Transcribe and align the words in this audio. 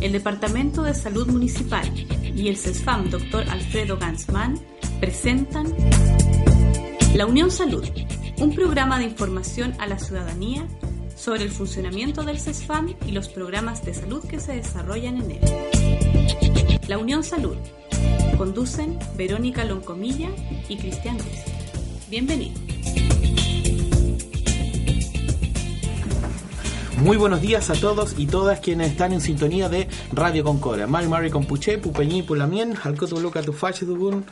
el 0.00 0.12
Departamento 0.12 0.82
de 0.82 0.94
Salud 0.94 1.28
Municipal 1.28 1.88
y 2.22 2.48
el 2.48 2.56
CESFAM 2.56 3.10
Dr. 3.10 3.48
Alfredo 3.48 3.96
Gansman 3.98 4.60
presentan 5.00 5.66
La 7.14 7.26
Unión 7.26 7.50
Salud, 7.50 7.84
un 8.38 8.54
programa 8.54 8.98
de 8.98 9.04
información 9.04 9.74
a 9.78 9.86
la 9.86 9.98
ciudadanía 9.98 10.66
sobre 11.16 11.42
el 11.42 11.50
funcionamiento 11.50 12.22
del 12.22 12.38
CESFAM 12.38 12.94
y 13.06 13.12
los 13.12 13.28
programas 13.28 13.84
de 13.84 13.94
salud 13.94 14.24
que 14.28 14.40
se 14.40 14.52
desarrollan 14.54 15.18
en 15.18 15.30
él. 15.32 16.80
La 16.88 16.98
Unión 16.98 17.24
Salud. 17.24 17.56
Conducen 18.38 18.98
Verónica 19.16 19.64
Loncomilla 19.64 20.30
y 20.68 20.76
Cristian 20.76 21.18
Ruiz. 21.18 21.44
Bienvenidos. 22.08 22.60
Muy 27.02 27.16
buenos 27.16 27.40
días 27.40 27.68
a 27.68 27.74
todos 27.74 28.14
y 28.16 28.28
todas 28.28 28.60
quienes 28.60 28.92
están 28.92 29.12
en 29.12 29.20
sintonía 29.20 29.68
de 29.68 29.88
Radio 30.12 30.44
Concordia. 30.44 30.86
Mari 30.86 31.08
Mari 31.08 31.30
Compuche, 31.30 31.76
Pupeñi 31.78 32.22
Pulamien, 32.22 32.74
Alcotuluca 32.80 33.42
Tufache 33.42 33.84
Dugun, 33.84 34.24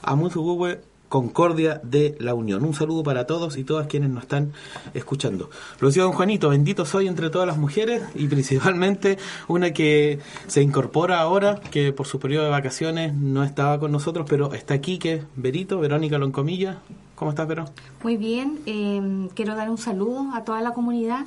Amuzugue, 0.00 0.80
Concordia 1.10 1.82
de 1.84 2.16
la 2.20 2.32
Unión. 2.32 2.64
Un 2.64 2.72
saludo 2.72 3.02
para 3.02 3.26
todos 3.26 3.58
y 3.58 3.64
todas 3.64 3.88
quienes 3.88 4.08
nos 4.08 4.22
están 4.22 4.54
escuchando. 4.94 5.50
Lo 5.80 5.88
decía 5.88 6.04
don 6.04 6.12
Juanito, 6.12 6.48
bendito 6.48 6.86
soy 6.86 7.08
entre 7.08 7.28
todas 7.28 7.46
las 7.46 7.58
mujeres 7.58 8.02
y 8.14 8.26
principalmente 8.26 9.18
una 9.46 9.72
que 9.72 10.18
se 10.46 10.62
incorpora 10.62 11.20
ahora, 11.20 11.60
que 11.70 11.92
por 11.92 12.06
su 12.06 12.20
periodo 12.20 12.44
de 12.44 12.50
vacaciones 12.50 13.12
no 13.12 13.44
estaba 13.44 13.78
con 13.78 13.92
nosotros, 13.92 14.24
pero 14.26 14.54
está 14.54 14.72
aquí, 14.72 14.98
que 14.98 15.12
es 15.12 15.24
Verito, 15.36 15.78
Verónica 15.78 16.16
Loncomilla. 16.16 16.78
¿Cómo 17.16 17.32
estás, 17.32 17.46
Vero? 17.46 17.66
Muy 18.02 18.16
bien, 18.16 18.60
eh, 18.64 19.28
quiero 19.34 19.54
dar 19.54 19.68
un 19.68 19.78
saludo 19.78 20.30
a 20.34 20.42
toda 20.42 20.62
la 20.62 20.72
comunidad 20.72 21.26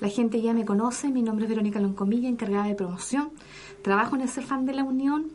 la 0.00 0.08
gente 0.08 0.40
ya 0.40 0.54
me 0.54 0.64
conoce, 0.64 1.08
mi 1.08 1.22
nombre 1.22 1.44
es 1.44 1.50
Verónica 1.50 1.78
Loncomilla, 1.78 2.28
encargada 2.28 2.66
de 2.66 2.74
promoción. 2.74 3.30
Trabajo 3.82 4.16
en 4.16 4.22
el 4.22 4.28
CERFAN 4.28 4.64
de 4.66 4.72
la 4.72 4.84
Unión, 4.84 5.26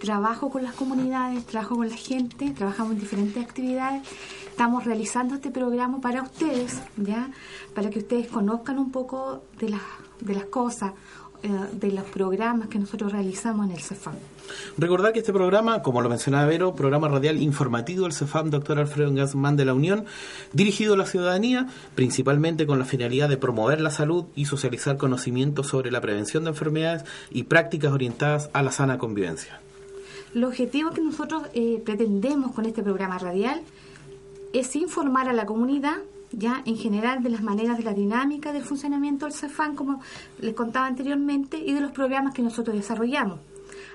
trabajo 0.00 0.50
con 0.50 0.62
las 0.62 0.74
comunidades, 0.74 1.44
trabajo 1.44 1.76
con 1.76 1.88
la 1.88 1.96
gente, 1.96 2.50
trabajamos 2.50 2.92
en 2.92 3.00
diferentes 3.00 3.44
actividades. 3.44 4.02
Estamos 4.48 4.84
realizando 4.84 5.34
este 5.34 5.50
programa 5.50 6.00
para 6.00 6.22
ustedes, 6.22 6.80
¿ya? 6.96 7.30
Para 7.74 7.90
que 7.90 7.98
ustedes 7.98 8.28
conozcan 8.28 8.78
un 8.78 8.90
poco 8.90 9.42
de 9.58 9.68
las, 9.70 9.82
de 10.20 10.34
las 10.34 10.46
cosas, 10.46 10.92
de 11.72 11.92
los 11.92 12.04
programas 12.04 12.68
que 12.68 12.78
nosotros 12.78 13.12
realizamos 13.12 13.66
en 13.66 13.72
el 13.72 13.80
CEFAM. 13.80 14.14
Recordar 14.78 15.12
que 15.12 15.20
este 15.20 15.32
programa, 15.32 15.82
como 15.82 16.02
lo 16.02 16.08
mencionaba 16.08 16.46
Vero, 16.46 16.74
programa 16.74 17.08
radial 17.08 17.40
informativo 17.40 18.04
del 18.04 18.12
CEFAM 18.12 18.50
Dr. 18.50 18.78
Alfredo 18.78 19.12
Gassman 19.12 19.56
de 19.56 19.64
la 19.64 19.74
Unión, 19.74 20.04
dirigido 20.52 20.94
a 20.94 20.96
la 20.96 21.06
ciudadanía, 21.06 21.68
principalmente 21.94 22.66
con 22.66 22.78
la 22.78 22.84
finalidad 22.84 23.28
de 23.28 23.36
promover 23.36 23.80
la 23.80 23.90
salud 23.90 24.26
y 24.34 24.46
socializar 24.46 24.96
conocimientos 24.96 25.68
sobre 25.68 25.90
la 25.90 26.00
prevención 26.00 26.44
de 26.44 26.50
enfermedades 26.50 27.04
y 27.30 27.44
prácticas 27.44 27.92
orientadas 27.92 28.50
a 28.52 28.62
la 28.62 28.72
sana 28.72 28.98
convivencia. 28.98 29.60
El 30.34 30.44
objetivo 30.44 30.90
que 30.90 31.00
nosotros 31.00 31.44
eh, 31.54 31.80
pretendemos 31.84 32.52
con 32.52 32.66
este 32.66 32.82
programa 32.82 33.18
radial 33.18 33.62
es 34.52 34.76
informar 34.76 35.28
a 35.28 35.32
la 35.32 35.46
comunidad 35.46 35.96
ya 36.32 36.62
en 36.66 36.76
general 36.76 37.22
de 37.22 37.30
las 37.30 37.42
maneras 37.42 37.78
de 37.78 37.84
la 37.84 37.92
dinámica 37.92 38.52
del 38.52 38.64
funcionamiento 38.64 39.26
del 39.26 39.34
CEFAN, 39.34 39.76
como 39.76 40.00
les 40.40 40.54
contaba 40.54 40.86
anteriormente, 40.86 41.58
y 41.58 41.72
de 41.72 41.80
los 41.80 41.92
programas 41.92 42.34
que 42.34 42.42
nosotros 42.42 42.76
desarrollamos. 42.76 43.38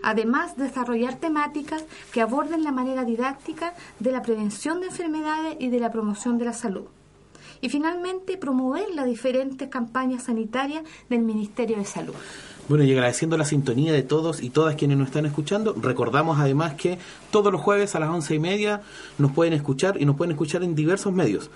Además, 0.04 0.58
desarrollar 0.58 1.16
temáticas 1.16 1.86
que 2.12 2.22
aborden 2.22 2.64
la 2.64 2.72
manera 2.72 3.06
didáctica 3.06 3.74
de 4.00 4.12
la 4.12 4.22
prevención 4.22 4.80
de 4.80 4.88
enfermedades 4.88 5.58
y 5.60 5.70
de 5.70 5.80
la 5.80 5.92
promoción 5.92 6.38
de 6.38 6.46
la 6.46 6.54
salud. 6.54 6.86
Y 7.62 7.70
finalmente, 7.70 8.38
promover 8.38 8.90
las 8.96 9.06
diferentes 9.06 9.70
campañas 9.70 10.24
sanitarias 10.24 10.84
del 11.10 11.22
Ministerio 11.22 11.78
de 11.78 11.86
Salud. 11.86 12.16
Bueno, 12.68 12.84
y 12.84 12.92
agradeciendo 12.92 13.38
la 13.38 13.46
sintonía 13.46 13.92
de 13.92 14.02
todos 14.02 14.42
y 14.42 14.50
todas 14.50 14.76
quienes 14.76 14.98
nos 14.98 15.08
están 15.08 15.26
escuchando, 15.26 15.76
recordamos 15.80 16.40
además 16.40 16.76
que 16.76 16.98
todos 17.30 17.52
los 17.52 17.62
jueves 17.62 17.96
a 17.96 18.00
las 18.00 18.10
once 18.10 18.34
y 18.34 18.40
media 18.40 18.82
nos 19.18 19.32
pueden 19.32 19.54
escuchar 19.54 20.02
y 20.02 20.06
nos 20.06 20.16
pueden 20.16 20.32
escuchar 20.32 20.64
en 20.64 20.74
diversos 20.74 21.14
medios. 21.14 21.52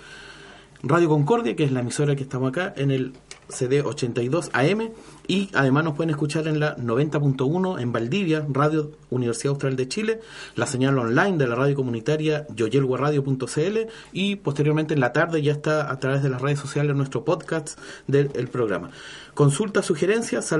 Radio 0.82 1.08
Concordia, 1.08 1.56
que 1.56 1.64
es 1.64 1.72
la 1.72 1.80
emisora 1.80 2.16
que 2.16 2.22
estamos 2.22 2.50
acá, 2.50 2.72
en 2.76 2.90
el 2.90 3.12
CD 3.48 3.82
82 3.82 4.50
AM 4.52 4.90
y 5.28 5.50
además 5.54 5.84
nos 5.84 5.94
pueden 5.94 6.10
escuchar 6.10 6.48
en 6.48 6.60
la 6.60 6.76
90.1 6.76 7.80
en 7.80 7.92
Valdivia, 7.92 8.46
Radio 8.48 8.92
Universidad 9.10 9.52
Austral 9.52 9.76
de 9.76 9.88
Chile, 9.88 10.20
la 10.54 10.66
señal 10.66 10.98
online 10.98 11.38
de 11.38 11.46
la 11.46 11.54
radio 11.54 11.74
comunitaria 11.74 12.46
yoyelguaradio.cl 12.54 13.78
y 14.12 14.36
posteriormente 14.36 14.94
en 14.94 15.00
la 15.00 15.12
tarde 15.12 15.42
ya 15.42 15.52
está 15.52 15.90
a 15.90 15.98
través 15.98 16.22
de 16.22 16.28
las 16.28 16.40
redes 16.42 16.58
sociales 16.58 16.96
nuestro 16.96 17.24
podcast 17.24 17.78
del 18.06 18.28
programa. 18.48 18.90
Consulta, 19.34 19.82
sugerencias, 19.82 20.50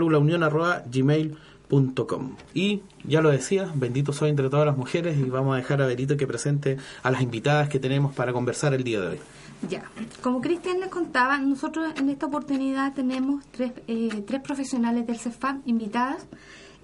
gmail.com 0.90 2.36
Y 2.54 2.82
ya 3.04 3.20
lo 3.20 3.30
decía, 3.30 3.70
bendito 3.74 4.12
soy 4.12 4.30
entre 4.30 4.48
todas 4.48 4.66
las 4.66 4.76
mujeres 4.76 5.18
y 5.18 5.24
vamos 5.24 5.54
a 5.54 5.56
dejar 5.56 5.82
a 5.82 5.86
Berito 5.86 6.16
que 6.16 6.26
presente 6.26 6.76
a 7.02 7.10
las 7.10 7.22
invitadas 7.22 7.68
que 7.68 7.78
tenemos 7.78 8.14
para 8.14 8.32
conversar 8.32 8.74
el 8.74 8.84
día 8.84 9.00
de 9.00 9.06
hoy. 9.08 9.18
Ya, 9.68 9.90
como 10.22 10.40
Cristian 10.40 10.80
les 10.80 10.90
contaba, 10.90 11.38
nosotros 11.38 11.92
en 11.96 12.08
esta 12.10 12.26
oportunidad 12.26 12.94
tenemos 12.94 13.44
tres, 13.50 13.72
eh, 13.88 14.22
tres 14.26 14.40
profesionales 14.42 15.06
del 15.06 15.18
CEFAM 15.18 15.62
invitadas. 15.64 16.26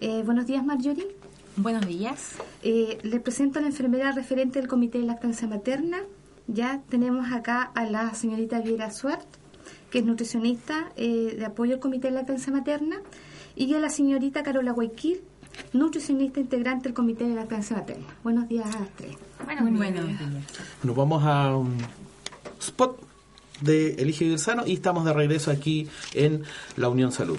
Eh, 0.00 0.22
buenos 0.24 0.46
días, 0.46 0.64
Marjorie. 0.64 1.06
Buenos 1.56 1.86
días. 1.86 2.32
Eh, 2.62 2.98
les 3.02 3.20
presento 3.20 3.58
a 3.58 3.62
la 3.62 3.68
enfermera 3.68 4.10
referente 4.12 4.58
del 4.58 4.68
Comité 4.68 4.98
de 4.98 5.04
Lactancia 5.04 5.46
Materna. 5.46 5.98
Ya 6.48 6.80
tenemos 6.88 7.30
acá 7.30 7.70
a 7.74 7.84
la 7.84 8.14
señorita 8.14 8.60
Viera 8.60 8.90
Suart, 8.90 9.26
que 9.90 9.98
es 9.98 10.04
nutricionista 10.04 10.90
de 10.96 11.44
apoyo 11.44 11.74
al 11.74 11.80
Comité 11.80 12.08
de 12.08 12.14
Lactancia 12.14 12.52
Materna, 12.52 12.96
y 13.54 13.72
a 13.74 13.78
la 13.78 13.90
señorita 13.90 14.42
Carola 14.42 14.72
Guayquir, 14.72 15.22
nutricionista 15.72 16.40
integrante 16.40 16.84
del 16.84 16.94
Comité 16.94 17.28
de 17.28 17.34
Lactancia 17.34 17.76
Materna. 17.76 18.06
Buenos 18.24 18.48
días 18.48 18.74
a 18.74 18.80
las 18.80 18.90
tres. 18.96 19.16
Bueno, 19.44 19.62
buenos 19.62 20.06
días. 20.06 20.20
Nos 20.82 20.96
vamos 20.96 21.22
a 21.24 21.54
spot 22.62 22.98
de 23.60 23.94
Elige 23.94 24.24
Vivir 24.24 24.38
Sano 24.38 24.66
y 24.66 24.74
estamos 24.74 25.04
de 25.04 25.12
regreso 25.12 25.50
aquí 25.50 25.88
en 26.14 26.44
la 26.76 26.88
Unión 26.88 27.12
Salud. 27.12 27.38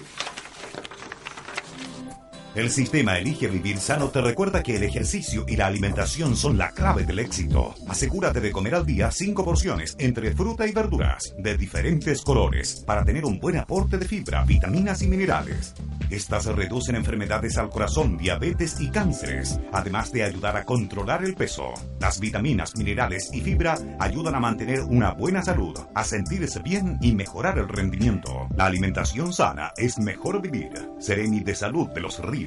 El 2.54 2.70
sistema 2.70 3.18
Elige 3.18 3.48
Vivir 3.48 3.78
Sano 3.78 4.10
te 4.10 4.20
recuerda 4.20 4.62
que 4.62 4.76
el 4.76 4.84
ejercicio 4.84 5.44
y 5.48 5.56
la 5.56 5.66
alimentación 5.66 6.36
son 6.36 6.56
la 6.56 6.70
clave 6.70 7.02
del 7.02 7.18
éxito. 7.18 7.74
Asegúrate 7.88 8.40
de 8.40 8.52
comer 8.52 8.76
al 8.76 8.86
día 8.86 9.10
cinco 9.10 9.44
porciones 9.44 9.96
entre 9.98 10.30
fruta 10.36 10.64
y 10.64 10.70
verduras 10.70 11.34
de 11.36 11.56
diferentes 11.56 12.22
colores 12.22 12.84
para 12.86 13.04
tener 13.04 13.24
un 13.24 13.40
buen 13.40 13.56
aporte 13.56 13.98
de 13.98 14.06
fibra, 14.06 14.44
vitaminas 14.44 15.02
y 15.02 15.08
minerales. 15.08 15.74
Estas 16.10 16.46
reducen 16.46 16.94
enfermedades 16.94 17.58
al 17.58 17.70
corazón, 17.70 18.16
diabetes 18.16 18.80
y 18.80 18.88
cánceres, 18.88 19.58
además 19.72 20.12
de 20.12 20.22
ayudar 20.22 20.56
a 20.56 20.64
controlar 20.64 21.24
el 21.24 21.34
peso. 21.34 21.72
Las 21.98 22.20
vitaminas, 22.20 22.76
minerales 22.76 23.30
y 23.32 23.40
fibra 23.40 23.76
ayudan 23.98 24.36
a 24.36 24.40
mantener 24.40 24.82
una 24.82 25.12
buena 25.12 25.42
salud, 25.42 25.76
a 25.92 26.04
sentirse 26.04 26.60
bien 26.60 26.98
y 27.00 27.16
mejorar 27.16 27.58
el 27.58 27.68
rendimiento. 27.68 28.46
La 28.54 28.66
alimentación 28.66 29.32
sana 29.32 29.72
es 29.76 29.98
mejor 29.98 30.40
vivir. 30.40 30.70
Seremi 31.00 31.40
de 31.40 31.56
Salud 31.56 31.88
de 31.88 32.00
los 32.00 32.20
Ríos. 32.20 32.43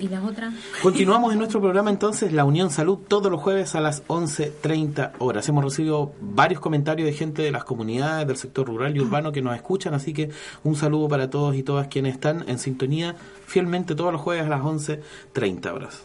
¿Y 0.00 0.08
la 0.08 0.24
otra? 0.24 0.52
Continuamos 0.80 1.32
en 1.32 1.38
nuestro 1.38 1.60
programa 1.60 1.90
entonces, 1.90 2.32
La 2.32 2.44
Unión 2.44 2.70
Salud, 2.70 2.98
todos 3.08 3.32
los 3.32 3.40
jueves 3.40 3.74
a 3.74 3.80
las 3.80 4.06
11.30 4.06 5.12
horas. 5.18 5.48
Hemos 5.48 5.64
recibido 5.64 6.12
varios 6.20 6.60
comentarios 6.60 7.06
de 7.06 7.12
gente 7.12 7.42
de 7.42 7.50
las 7.50 7.64
comunidades 7.64 8.26
del 8.26 8.36
sector 8.36 8.66
rural 8.68 8.96
y 8.96 9.00
urbano 9.00 9.32
que 9.32 9.42
nos 9.42 9.56
escuchan, 9.56 9.94
así 9.94 10.12
que 10.12 10.30
un 10.62 10.76
saludo 10.76 11.08
para 11.08 11.30
todos 11.30 11.56
y 11.56 11.64
todas 11.64 11.88
quienes 11.88 12.14
están 12.14 12.48
en 12.48 12.58
sintonía 12.58 13.16
fielmente 13.46 13.96
todos 13.96 14.12
los 14.12 14.22
jueves 14.22 14.46
a 14.46 14.48
las 14.48 14.60
11.30 14.60 15.72
horas. 15.72 16.02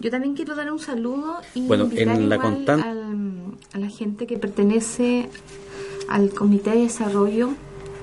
Yo 0.00 0.10
también 0.10 0.34
quiero 0.34 0.54
dar 0.54 0.70
un 0.72 0.78
saludo 0.78 1.36
y 1.54 1.66
bueno, 1.66 1.88
en 1.92 2.28
la 2.28 2.36
igual 2.36 2.64
a 3.72 3.78
la 3.78 3.88
gente 3.88 4.26
que 4.26 4.38
pertenece 4.38 5.28
al 6.08 6.30
Comité 6.30 6.70
de 6.70 6.82
Desarrollo 6.82 7.50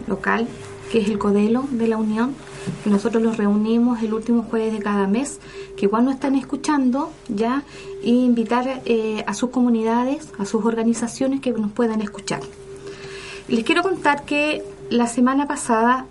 Local, 0.07 0.47
que 0.95 1.01
es 1.01 1.09
el 1.09 1.19
CODELO 1.19 1.65
de 1.71 1.89
la 1.89 1.97
Unión, 1.97 2.35
que 2.81 2.89
nosotros 2.89 3.21
los 3.21 3.35
reunimos 3.35 4.01
el 4.01 4.13
último 4.13 4.43
jueves 4.43 4.71
de 4.71 4.79
cada 4.79 5.07
mes, 5.07 5.41
que 5.75 5.87
igual 5.87 6.05
nos 6.05 6.13
están 6.13 6.35
escuchando 6.35 7.11
ya, 7.27 7.63
e 8.01 8.11
invitar 8.11 8.81
eh, 8.85 9.21
a 9.27 9.33
sus 9.33 9.49
comunidades, 9.49 10.29
a 10.39 10.45
sus 10.45 10.63
organizaciones 10.63 11.41
que 11.41 11.51
nos 11.51 11.73
puedan 11.73 11.99
escuchar. 11.99 12.39
Les 13.49 13.65
quiero 13.65 13.83
contar 13.83 14.23
que 14.23 14.63
la 14.89 15.07
semana 15.07 15.49
pasada 15.49 16.05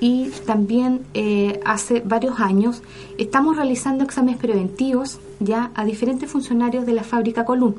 y 0.00 0.30
también 0.44 1.06
eh, 1.14 1.60
hace 1.64 2.00
varios 2.00 2.40
años 2.40 2.82
estamos 3.16 3.54
realizando 3.54 4.02
exámenes 4.02 4.40
preventivos 4.40 5.20
ya 5.38 5.70
a 5.76 5.84
diferentes 5.84 6.28
funcionarios 6.28 6.84
de 6.84 6.94
la 6.94 7.04
fábrica 7.04 7.44
Colún. 7.44 7.76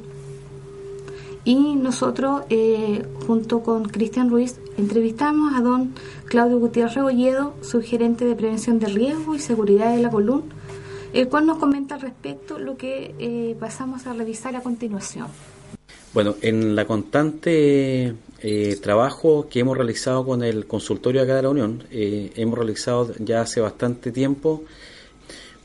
Y 1.43 1.75
nosotros, 1.75 2.43
eh, 2.49 3.03
junto 3.25 3.61
con 3.61 3.85
Cristian 3.85 4.29
Ruiz, 4.29 4.59
entrevistamos 4.77 5.53
a 5.55 5.61
don 5.61 5.93
Claudio 6.25 6.59
Gutiérrez 6.59 6.95
Rebolledo, 6.95 7.55
subgerente 7.61 8.25
de 8.25 8.35
prevención 8.35 8.79
de 8.79 8.87
riesgo 8.87 9.33
y 9.33 9.39
seguridad 9.39 9.95
de 9.95 10.03
la 10.03 10.09
Colún, 10.09 10.43
el 11.13 11.27
cual 11.27 11.47
nos 11.47 11.57
comenta 11.57 11.95
al 11.95 12.01
respecto 12.01 12.59
lo 12.59 12.77
que 12.77 13.15
eh, 13.19 13.55
pasamos 13.59 14.05
a 14.05 14.13
revisar 14.13 14.55
a 14.55 14.61
continuación. 14.61 15.27
Bueno, 16.13 16.35
en 16.41 16.75
la 16.75 16.85
constante 16.85 18.13
eh, 18.41 18.77
trabajo 18.81 19.47
que 19.49 19.61
hemos 19.61 19.77
realizado 19.77 20.25
con 20.25 20.43
el 20.43 20.67
consultorio 20.67 21.21
acá 21.21 21.37
de 21.37 21.43
la 21.43 21.49
Unión, 21.49 21.83
eh, 21.89 22.31
hemos 22.35 22.57
realizado 22.57 23.13
ya 23.19 23.41
hace 23.41 23.61
bastante 23.61 24.11
tiempo, 24.11 24.63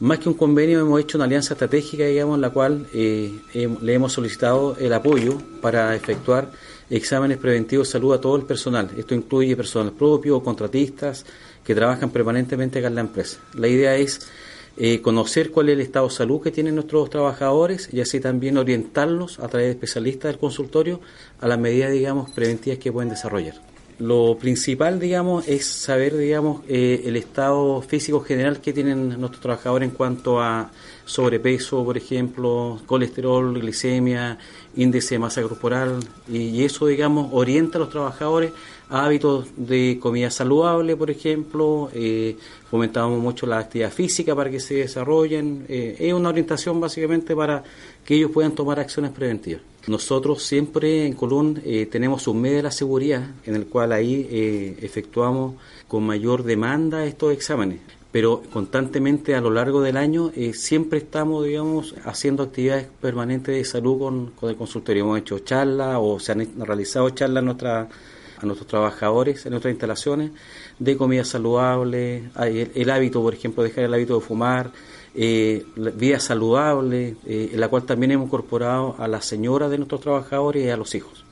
más 0.01 0.19
que 0.19 0.29
un 0.29 0.35
convenio, 0.35 0.81
hemos 0.81 1.01
hecho 1.01 1.17
una 1.17 1.25
alianza 1.25 1.55
estratégica, 1.55 2.05
digamos, 2.05 2.35
en 2.37 2.41
la 2.43 2.51
cual 2.51 2.87
eh, 2.93 3.33
le 3.81 3.95
hemos 3.95 4.13
solicitado 4.13 4.77
el 4.79 4.93
apoyo 4.93 5.39
para 5.63 5.95
efectuar 5.95 6.51
exámenes 6.91 7.39
preventivos 7.39 7.89
de 7.89 7.93
salud 7.93 8.15
a 8.15 8.21
todo 8.21 8.37
el 8.37 8.43
personal. 8.43 8.91
Esto 8.97 9.15
incluye 9.15 9.57
personal 9.57 9.93
propio 9.93 10.43
contratistas 10.43 11.25
que 11.65 11.75
trabajan 11.75 12.11
permanentemente 12.11 12.79
acá 12.79 12.89
en 12.89 12.95
la 12.95 13.01
empresa. 13.01 13.39
La 13.55 13.69
idea 13.69 13.97
es 13.97 14.29
eh, 14.77 15.01
conocer 15.01 15.51
cuál 15.51 15.71
es 15.71 15.73
el 15.73 15.81
estado 15.81 16.09
de 16.09 16.15
salud 16.15 16.43
que 16.43 16.51
tienen 16.51 16.75
nuestros 16.75 17.09
trabajadores 17.09 17.89
y 17.93 18.01
así 18.03 18.21
también 18.21 18.59
orientarlos 18.59 19.39
a 19.41 19.49
través 19.49 19.69
de 19.69 19.73
especialistas 19.73 20.33
del 20.33 20.39
consultorio 20.39 21.01
a 21.41 21.49
las 21.49 21.59
medidas, 21.59 21.91
digamos, 21.91 22.31
preventivas 22.31 22.79
que 22.79 22.93
pueden 22.93 23.09
desarrollar. 23.09 23.55
Lo 23.99 24.37
principal, 24.37 25.01
digamos, 25.01 25.49
es 25.49 25.65
saber, 25.65 26.15
digamos, 26.19 26.61
eh, 26.69 27.05
el 27.07 27.17
estado 27.17 27.81
físico 27.81 28.21
general 28.21 28.61
que 28.61 28.75
tienen 28.75 29.19
nuestros 29.19 29.41
trabajadores 29.41 29.89
en 29.89 29.95
cuanto 29.95 30.39
a 30.39 30.71
sobrepeso, 31.07 31.83
por 31.83 31.97
ejemplo, 31.97 32.79
colesterol, 32.85 33.59
glicemia, 33.59 34.37
índice 34.77 35.15
de 35.15 35.19
masa 35.21 35.41
corporal, 35.41 36.01
y, 36.29 36.63
eso, 36.63 36.87
digamos, 36.89 37.31
orienta 37.33 37.79
a 37.79 37.81
los 37.81 37.89
trabajadores 37.89 38.53
a 38.91 39.07
hábitos 39.07 39.47
de 39.57 39.99
comida 39.99 40.31
saludable, 40.31 40.95
por 40.95 41.11
ejemplo, 41.11 41.89
eh, 41.95 42.37
fomentamos 42.71 43.19
mucho 43.19 43.47
la 43.47 43.61
actividad 43.61 43.91
física 43.91 44.35
para 44.35 44.51
que 44.51 44.61
se 44.61 44.75
desarrollen, 44.75 45.65
eh, 45.71 45.97
es 45.99 46.13
una 46.13 46.29
orientación 46.29 46.79
básicamente 46.81 47.35
para 47.35 47.65
que 48.05 48.15
ellos 48.15 48.31
puedan 48.31 48.53
tomar 48.53 48.79
acciones 48.79 49.11
preventivas. 49.13 49.63
Nosotros 49.87 50.43
siempre 50.43 51.07
en 51.07 51.13
Colón 51.13 51.63
eh, 51.65 51.87
tenemos 51.87 52.27
un 52.27 52.41
medio 52.41 52.57
de 52.57 52.63
la 52.65 52.71
seguridad 52.73 53.31
en 53.45 53.55
el 53.55 53.67
cual 53.67 53.93
ahí 53.93 54.27
eh, 54.31 54.77
efectuamos 54.83 55.55
con 55.87 56.05
mayor 56.05 56.43
demanda 56.43 57.05
estos 57.05 57.33
exámenes 57.33 57.79
pero 58.17 58.43
constantemente 58.51 59.35
a 59.35 59.43
lo 59.43 59.51
largo 59.51 59.83
del 59.83 59.99
año 59.99 60.33
eh, 60.35 60.55
siempre 60.55 61.01
estamos, 61.01 61.45
digamos, 61.45 61.95
haciendo 62.07 62.45
actividades 62.45 62.87
permanentes 62.99 63.55
de 63.55 63.63
salud 63.63 63.99
con, 63.99 64.49
el 64.49 64.57
consultorio. 64.57 65.05
Hemos 65.05 65.19
hecho 65.19 65.41
charlas 65.41 65.99
o 66.01 66.19
se 66.19 66.33
han 66.33 66.49
realizado 66.59 67.11
charlas 67.11 67.43
a, 67.43 67.45
nuestra, 67.45 67.89
nuestros 68.43 68.69
trabajadores 68.69 69.45
en 69.45 69.51
nuestras 69.51 69.73
instalaciones 69.73 70.31
de 70.79 70.97
comida 70.97 71.27
saludable, 71.27 72.31
el, 72.41 72.71
el 72.75 72.91
hábito, 72.91 73.21
por 73.21 73.35
ejemplo, 73.35 73.63
dejar 73.63 73.85
el 73.85 73.93
hábito 73.93 74.15
de 74.15 74.21
fumar, 74.23 74.73
eh, 75.17 75.65
vida 75.95 76.21
saludable, 76.21 77.17
eh, 77.27 77.51
en 77.53 77.61
la 77.61 77.69
cual 77.69 77.85
también 77.85 78.13
hemos 78.13 78.27
incorporado 78.27 78.95
a 78.99 79.09
las 79.09 79.25
señoras 79.25 79.71
de 79.71 79.79
nuestros 79.79 80.01
trabajadores 80.03 80.65
y 80.65 80.69
a 80.69 80.77
los 80.77 80.95
hijos. 80.95 81.25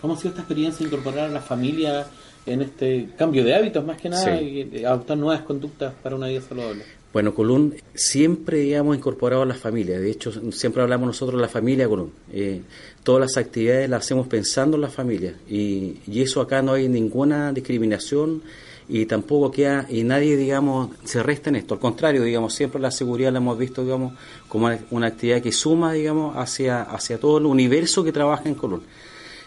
¿Cómo 0.00 0.14
ha 0.14 0.16
sido 0.16 0.30
esta 0.30 0.40
experiencia 0.42 0.78
de 0.86 0.92
incorporar 0.92 1.28
a 1.30 1.32
la 1.32 1.40
familia 1.40 2.06
en 2.44 2.62
este 2.62 3.10
cambio 3.16 3.44
de 3.44 3.54
hábitos 3.54 3.84
más 3.84 4.00
que 4.00 4.08
nada 4.08 4.38
Sí. 4.38 4.68
y 4.72 4.84
adoptar 4.84 5.16
nuevas 5.16 5.42
conductas 5.42 5.94
para 6.02 6.16
una 6.16 6.26
vida 6.28 6.40
saludable? 6.40 6.84
Bueno, 7.12 7.34
Colún 7.34 7.74
siempre 7.94 8.74
hemos 8.74 8.96
incorporado 8.96 9.42
a 9.42 9.46
la 9.46 9.54
familia. 9.54 10.00
De 10.00 10.10
hecho, 10.10 10.32
siempre 10.50 10.82
hablamos 10.82 11.06
nosotros 11.06 11.36
de 11.38 11.42
la 11.42 11.48
familia 11.48 11.86
Colún. 11.86 12.10
Eh, 12.32 12.62
todas 13.04 13.20
las 13.20 13.36
actividades 13.36 13.88
las 13.90 14.04
hacemos 14.04 14.26
pensando 14.28 14.76
en 14.76 14.80
la 14.80 14.88
familia. 14.88 15.34
Y, 15.48 15.98
y 16.06 16.22
eso 16.22 16.40
acá 16.40 16.62
no 16.62 16.72
hay 16.72 16.88
ninguna 16.88 17.52
discriminación 17.52 18.42
y 18.88 19.06
tampoco 19.06 19.50
queda, 19.50 19.86
y 19.88 20.02
nadie, 20.02 20.36
digamos, 20.36 20.90
se 21.04 21.22
resta 21.22 21.50
en 21.50 21.56
esto. 21.56 21.74
Al 21.74 21.80
contrario, 21.80 22.22
digamos, 22.22 22.54
siempre 22.54 22.80
la 22.80 22.90
seguridad 22.90 23.32
la 23.32 23.38
hemos 23.38 23.58
visto, 23.58 23.82
digamos, 23.82 24.14
como 24.48 24.70
una 24.90 25.06
actividad 25.06 25.40
que 25.40 25.52
suma, 25.52 25.92
digamos, 25.92 26.36
hacia, 26.36 26.82
hacia 26.82 27.18
todo 27.18 27.38
el 27.38 27.46
universo 27.46 28.04
que 28.04 28.12
trabaja 28.12 28.48
en 28.48 28.54
Colón. 28.54 28.82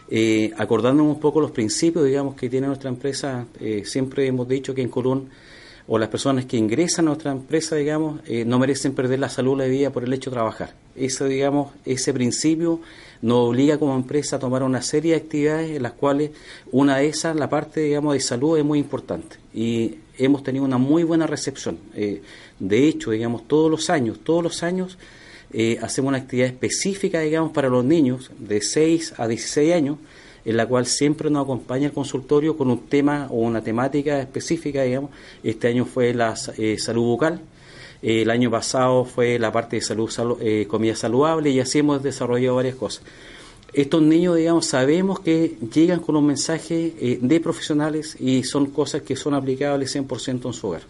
Eh, 0.10 0.52
acordándonos 0.58 1.16
un 1.16 1.20
poco 1.20 1.42
los 1.42 1.52
principios, 1.52 2.06
digamos, 2.06 2.36
que 2.36 2.50
tiene 2.50 2.68
nuestra 2.68 2.90
empresa, 2.90 3.46
eh, 3.60 3.84
siempre 3.86 4.28
hemos 4.28 4.48
dicho 4.48 4.74
que 4.74 4.82
en 4.82 4.90
Colón 4.90 5.30
o 5.88 6.00
las 6.00 6.10
personas 6.10 6.46
que 6.46 6.58
ingresan 6.58 7.06
a 7.06 7.10
nuestra 7.10 7.32
empresa, 7.32 7.76
digamos, 7.76 8.22
eh, 8.26 8.44
no 8.46 8.58
merecen 8.58 8.94
perder 8.94 9.20
la 9.20 9.30
salud 9.30 9.58
la 9.58 9.66
vida 9.66 9.92
por 9.92 10.04
el 10.04 10.14
hecho 10.14 10.30
de 10.30 10.36
trabajar. 10.36 10.74
Ese, 10.96 11.26
digamos, 11.28 11.74
ese 11.86 12.14
principio 12.14 12.80
nos 13.22 13.50
obliga 13.50 13.78
como 13.78 13.96
empresa 13.96 14.36
a 14.36 14.40
tomar 14.40 14.64
una 14.64 14.82
serie 14.82 15.12
de 15.12 15.18
actividades 15.18 15.72
en 15.72 15.84
las 15.84 15.94
cuales 15.94 16.32
una 16.72 16.98
de 16.98 17.08
esas, 17.08 17.36
la 17.36 17.50
parte, 17.50 17.82
digamos, 17.82 18.14
de 18.14 18.20
salud 18.20 18.58
es 18.58 18.66
muy 18.66 18.80
importante. 18.80 19.38
Y 19.54 19.96
hemos 20.18 20.44
tenido 20.44 20.66
una 20.66 20.78
muy 20.78 21.04
buena 21.04 21.28
recepción. 21.28 21.78
Eh, 21.94 22.22
de 22.60 22.88
hecho, 22.88 23.12
digamos, 23.12 23.48
todos 23.48 23.70
los 23.70 23.90
años, 23.90 24.20
todos 24.24 24.44
los 24.44 24.64
años, 24.64 24.98
eh, 25.52 25.78
hacemos 25.82 26.10
una 26.10 26.18
actividad 26.18 26.48
específica, 26.48 27.22
digamos, 27.22 27.52
para 27.52 27.70
los 27.70 27.86
niños 27.86 28.32
de 28.38 28.62
6 28.62 29.14
a 29.18 29.28
16 29.28 29.74
años, 29.74 29.98
en 30.44 30.58
la 30.58 30.68
cual 30.68 30.86
siempre 30.86 31.30
nos 31.30 31.44
acompaña 31.44 31.88
el 31.88 31.94
consultorio 31.94 32.58
con 32.58 32.70
un 32.70 32.88
tema 32.88 33.28
o 33.32 33.38
una 33.38 33.62
temática 33.62 34.20
específica, 34.20 34.84
digamos. 34.84 35.12
Este 35.44 35.68
año 35.68 35.86
fue 35.86 36.14
la 36.14 36.36
eh, 36.58 36.78
salud 36.78 37.04
bucal, 37.04 37.42
eh, 38.02 38.22
el 38.24 38.30
año 38.30 38.50
pasado 38.52 39.06
fue 39.06 39.38
la 39.40 39.52
parte 39.52 39.78
de 39.78 39.82
salud, 39.82 40.10
salu- 40.10 40.38
eh, 40.42 40.66
comida 40.68 40.96
saludable 40.96 41.50
y 41.50 41.60
así 41.60 41.80
hemos 41.80 42.02
desarrollado 42.04 42.56
varias 42.56 42.76
cosas. 42.76 43.04
Estos 43.74 44.02
niños, 44.02 44.38
digamos, 44.38 44.66
sabemos 44.68 45.20
que 45.20 45.58
llegan 45.74 46.00
con 46.00 46.16
un 46.16 46.26
mensaje 46.26 46.94
eh, 47.00 47.20
de 47.22 47.40
profesionales 47.42 48.16
y 48.20 48.44
son 48.44 48.68
cosas 48.68 49.02
que 49.02 49.16
son 49.18 49.34
aplicables 49.34 49.94
100% 49.96 50.46
en 50.46 50.54
su 50.54 50.68
hogar. 50.68 50.82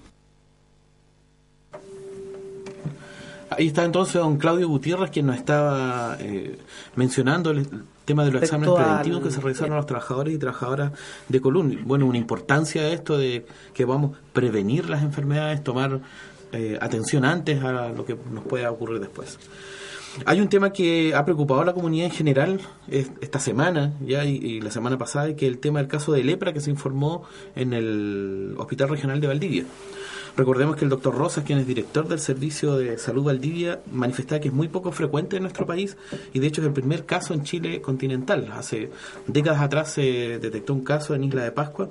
Ahí 3.50 3.68
está 3.68 3.86
entonces 3.86 4.16
don 4.16 4.38
Claudio 4.38 4.68
Gutiérrez, 4.68 5.12
quien 5.12 5.28
nos 5.28 5.38
estaba 5.38 6.18
eh, 6.20 6.58
mencionando 6.96 7.52
el 7.52 7.66
tema 8.04 8.26
de 8.26 8.32
los 8.32 8.42
Respecto 8.42 8.66
exámenes 8.66 8.76
preventivos 8.86 9.18
al- 9.20 9.24
que 9.24 9.32
se 9.34 9.42
realizaron 9.42 9.74
a 9.74 9.78
los 9.78 9.86
trabajadores 9.86 10.34
y 10.34 10.38
trabajadoras 10.38 10.92
de 11.30 11.42
Colón. 11.42 11.80
Bueno, 11.86 12.06
una 12.06 12.18
importancia 12.18 12.82
de 12.84 12.94
esto 12.94 13.18
de 13.18 13.46
que 13.74 13.86
vamos 13.86 14.18
a 14.18 14.20
prevenir 14.34 14.90
las 14.90 15.04
enfermedades, 15.04 15.64
tomar 15.64 16.02
eh, 16.56 16.78
atención 16.82 17.26
antes 17.26 17.64
a 17.64 17.90
lo 17.90 18.06
que 18.06 18.16
nos 18.32 18.44
pueda 18.46 18.72
ocurrir 18.72 19.00
después. 19.00 19.38
Hay 20.26 20.40
un 20.40 20.48
tema 20.48 20.72
que 20.72 21.14
ha 21.14 21.26
preocupado 21.26 21.60
a 21.62 21.66
la 21.66 21.74
comunidad 21.74 22.06
en 22.06 22.12
general 22.14 22.62
es- 22.90 23.12
esta 23.20 23.38
semana 23.40 23.94
ya 24.00 24.24
y, 24.24 24.38
y 24.38 24.62
la 24.62 24.72
semana 24.72 24.98
pasada, 24.98 25.36
que 25.36 25.46
es 25.46 25.52
el 25.52 25.58
tema 25.60 25.80
del 25.80 25.90
caso 25.90 26.14
de 26.14 26.24
lepra 26.24 26.54
que 26.54 26.62
se 26.62 26.70
informó 26.70 27.24
en 27.56 27.74
el 27.74 28.56
Hospital 28.58 28.88
Regional 28.90 29.20
de 29.20 29.28
Valdivia. 29.28 29.66
Recordemos 30.38 30.76
que 30.76 30.84
el 30.86 30.90
doctor 30.90 31.16
Rosas, 31.16 31.44
quien 31.46 31.60
es 31.60 31.68
director 31.68 32.08
del 32.10 32.20
Servicio 32.20 32.76
de 32.78 32.98
Salud 32.98 33.24
Valdivia, 33.24 33.80
manifestaba 33.92 34.40
que 34.42 34.50
es 34.50 34.54
muy 34.54 34.68
poco 34.70 34.92
frecuente 34.92 35.36
en 35.38 35.44
nuestro 35.44 35.66
país 35.66 35.96
y 36.34 36.40
de 36.40 36.48
hecho 36.48 36.60
es 36.62 36.68
el 36.68 36.74
primer 36.74 37.06
caso 37.06 37.34
en 37.34 37.44
Chile 37.44 37.82
continental. 37.82 38.50
Hace 38.54 38.90
décadas 39.28 39.62
atrás 39.62 39.92
se 39.94 40.40
detectó 40.40 40.74
un 40.74 40.84
caso 40.84 41.14
en 41.16 41.24
Isla 41.26 41.44
de 41.44 41.52
Pascua 41.52 41.88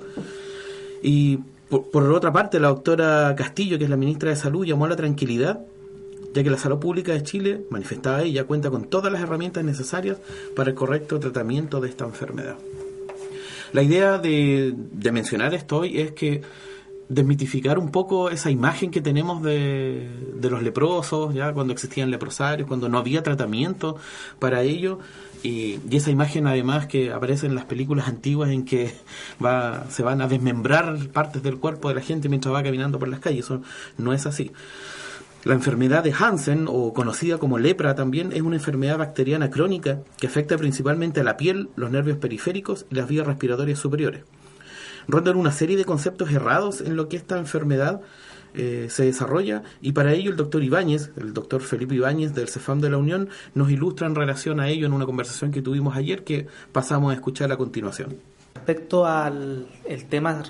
y 1.03 1.39
por, 1.69 2.11
otra 2.11 2.31
parte 2.31 2.59
la 2.59 2.67
doctora 2.69 3.33
Castillo, 3.35 3.77
que 3.77 3.85
es 3.85 3.89
la 3.89 3.97
ministra 3.97 4.29
de 4.29 4.35
Salud, 4.35 4.65
llamó 4.65 4.85
a 4.85 4.89
la 4.89 4.95
tranquilidad 4.95 5.61
ya 6.35 6.43
que 6.43 6.49
la 6.49 6.57
salud 6.57 6.79
pública 6.79 7.13
de 7.13 7.23
Chile, 7.23 7.61
manifestaba 7.69 8.21
ella, 8.21 8.43
cuenta 8.43 8.69
con 8.69 8.89
todas 8.89 9.09
las 9.11 9.21
herramientas 9.21 9.63
necesarias 9.63 10.17
para 10.53 10.71
el 10.71 10.75
correcto 10.75 11.17
tratamiento 11.17 11.79
de 11.79 11.87
esta 11.87 12.03
enfermedad. 12.03 12.57
La 13.71 13.81
idea 13.81 14.17
de, 14.17 14.73
de 14.75 15.11
mencionar 15.13 15.53
esto 15.53 15.77
hoy 15.77 16.01
es 16.01 16.11
que 16.11 16.41
desmitificar 17.07 17.77
un 17.77 17.91
poco 17.91 18.29
esa 18.29 18.49
imagen 18.49 18.91
que 18.91 19.01
tenemos 19.01 19.43
de, 19.43 20.09
de 20.33 20.49
los 20.49 20.61
leprosos, 20.61 21.33
ya 21.33 21.53
cuando 21.53 21.71
existían 21.71 22.11
leprosarios, 22.11 22.67
cuando 22.67 22.89
no 22.89 22.97
había 22.97 23.23
tratamiento 23.23 23.95
para 24.39 24.61
ello, 24.63 24.99
y, 25.45 25.79
y 25.89 25.97
esa 25.97 26.11
imagen 26.11 26.47
además 26.47 26.87
que 26.87 27.11
aparece 27.11 27.45
en 27.45 27.55
las 27.55 27.65
películas 27.65 28.07
antiguas 28.07 28.49
en 28.49 28.65
que 28.65 28.93
va, 29.43 29.85
se 29.89 30.01
van 30.01 30.21
a 30.21 30.27
desmembrar 30.27 30.97
partes 31.09 31.43
del 31.43 31.57
cuerpo 31.57 31.89
de 31.89 31.95
la 31.95 32.01
gente 32.01 32.29
mientras 32.29 32.53
va 32.53 32.63
caminando 32.63 32.97
por 32.97 33.07
las 33.07 33.19
calles, 33.19 33.45
eso 33.45 33.61
no 33.97 34.13
es 34.13 34.25
así. 34.25 34.51
La 35.43 35.53
enfermedad 35.53 36.03
de 36.03 36.11
Hansen, 36.11 36.65
o 36.67 36.91
conocida 36.91 37.37
como 37.37 37.59
lepra 37.59 37.93
también, 37.93 38.31
es 38.31 38.41
una 38.41 38.55
enfermedad 38.55 38.97
bacteriana 38.97 39.51
crónica 39.51 39.99
que 40.17 40.25
afecta 40.25 40.57
principalmente 40.57 41.19
a 41.19 41.23
la 41.23 41.37
piel, 41.37 41.69
los 41.75 41.91
nervios 41.91 42.17
periféricos 42.17 42.87
y 42.89 42.95
las 42.95 43.07
vías 43.07 43.27
respiratorias 43.27 43.77
superiores. 43.77 44.23
Rondan 45.07 45.35
una 45.35 45.51
serie 45.51 45.77
de 45.77 45.85
conceptos 45.85 46.31
errados 46.31 46.81
en 46.81 46.95
lo 46.95 47.07
que 47.09 47.17
esta 47.17 47.37
enfermedad 47.37 48.01
eh, 48.57 48.87
se 48.89 49.05
desarrolla 49.05 49.63
y 49.81 49.91
para 49.91 50.13
ello 50.13 50.31
el 50.31 50.37
doctor 50.37 50.63
Ibáñez, 50.63 51.11
el 51.17 51.33
doctor 51.33 51.61
Felipe 51.61 51.95
Ibáñez 51.95 52.33
del 52.33 52.49
CEFAM 52.49 52.81
de 52.81 52.89
la 52.89 52.97
Unión, 52.97 53.29
nos 53.53 53.69
ilustra 53.69 54.07
en 54.07 54.15
relación 54.15 54.59
a 54.59 54.69
ello 54.69 54.85
en 54.85 54.93
una 54.93 55.05
conversación 55.05 55.51
que 55.51 55.61
tuvimos 55.61 55.95
ayer 55.95 56.23
que 56.23 56.47
pasamos 56.71 57.11
a 57.11 57.15
escuchar 57.15 57.51
a 57.51 57.57
continuación. 57.57 58.17
Respecto 58.55 59.05
al 59.05 59.67
el 59.85 60.05
tema 60.05 60.43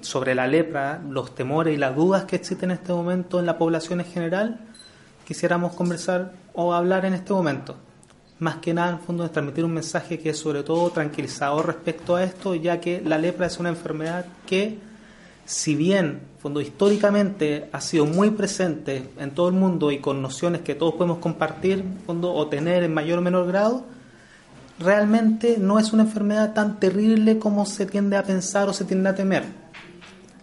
sobre 0.00 0.34
la 0.34 0.46
lepra, 0.46 1.02
los 1.08 1.34
temores 1.34 1.74
y 1.74 1.78
las 1.78 1.96
dudas 1.96 2.24
que 2.24 2.36
existen 2.36 2.70
en 2.70 2.78
este 2.78 2.92
momento 2.92 3.40
en 3.40 3.46
la 3.46 3.58
población 3.58 4.00
en 4.00 4.06
general, 4.06 4.60
quisiéramos 5.26 5.74
conversar 5.74 6.34
o 6.52 6.74
hablar 6.74 7.04
en 7.04 7.14
este 7.14 7.32
momento. 7.32 7.76
Más 8.38 8.56
que 8.56 8.74
nada, 8.74 8.90
en 8.90 8.94
el 8.96 9.00
fondo, 9.00 9.24
es 9.24 9.32
transmitir 9.32 9.64
un 9.64 9.72
mensaje 9.72 10.18
que 10.18 10.30
es 10.30 10.38
sobre 10.38 10.62
todo 10.62 10.90
tranquilizador 10.90 11.66
respecto 11.66 12.16
a 12.16 12.24
esto, 12.24 12.54
ya 12.54 12.80
que 12.80 13.00
la 13.00 13.16
lepra 13.16 13.46
es 13.46 13.58
una 13.58 13.68
enfermedad 13.68 14.26
que, 14.46 14.78
si 15.46 15.74
bien 15.74 16.20
fondo, 16.38 16.60
históricamente 16.60 17.68
ha 17.72 17.80
sido 17.80 18.04
muy 18.04 18.30
presente 18.30 19.08
en 19.18 19.30
todo 19.30 19.48
el 19.48 19.54
mundo 19.54 19.90
y 19.90 19.98
con 19.98 20.20
nociones 20.20 20.60
que 20.60 20.74
todos 20.74 20.94
podemos 20.94 21.18
compartir 21.18 21.82
fondo, 22.06 22.34
o 22.34 22.48
tener 22.48 22.82
en 22.82 22.92
mayor 22.92 23.18
o 23.18 23.22
menor 23.22 23.46
grado, 23.46 23.84
realmente 24.78 25.56
no 25.58 25.78
es 25.78 25.92
una 25.92 26.02
enfermedad 26.02 26.52
tan 26.52 26.78
terrible 26.78 27.38
como 27.38 27.64
se 27.64 27.86
tiende 27.86 28.16
a 28.16 28.24
pensar 28.24 28.68
o 28.68 28.72
se 28.72 28.84
tiende 28.84 29.08
a 29.08 29.14
temer. 29.14 29.44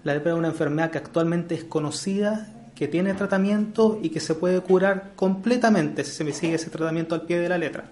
La 0.03 0.13
lepra 0.13 0.31
es 0.31 0.37
una 0.39 0.47
enfermedad 0.47 0.89
que 0.89 0.97
actualmente 0.97 1.53
es 1.53 1.63
conocida, 1.63 2.47
que 2.73 2.87
tiene 2.87 3.13
tratamiento 3.13 3.99
y 4.01 4.09
que 4.09 4.19
se 4.19 4.33
puede 4.33 4.59
curar 4.61 5.11
completamente 5.15 6.03
si 6.03 6.11
se 6.11 6.33
sigue 6.33 6.55
ese 6.55 6.71
tratamiento 6.71 7.13
al 7.13 7.21
pie 7.21 7.39
de 7.39 7.49
la 7.49 7.59
letra. 7.59 7.85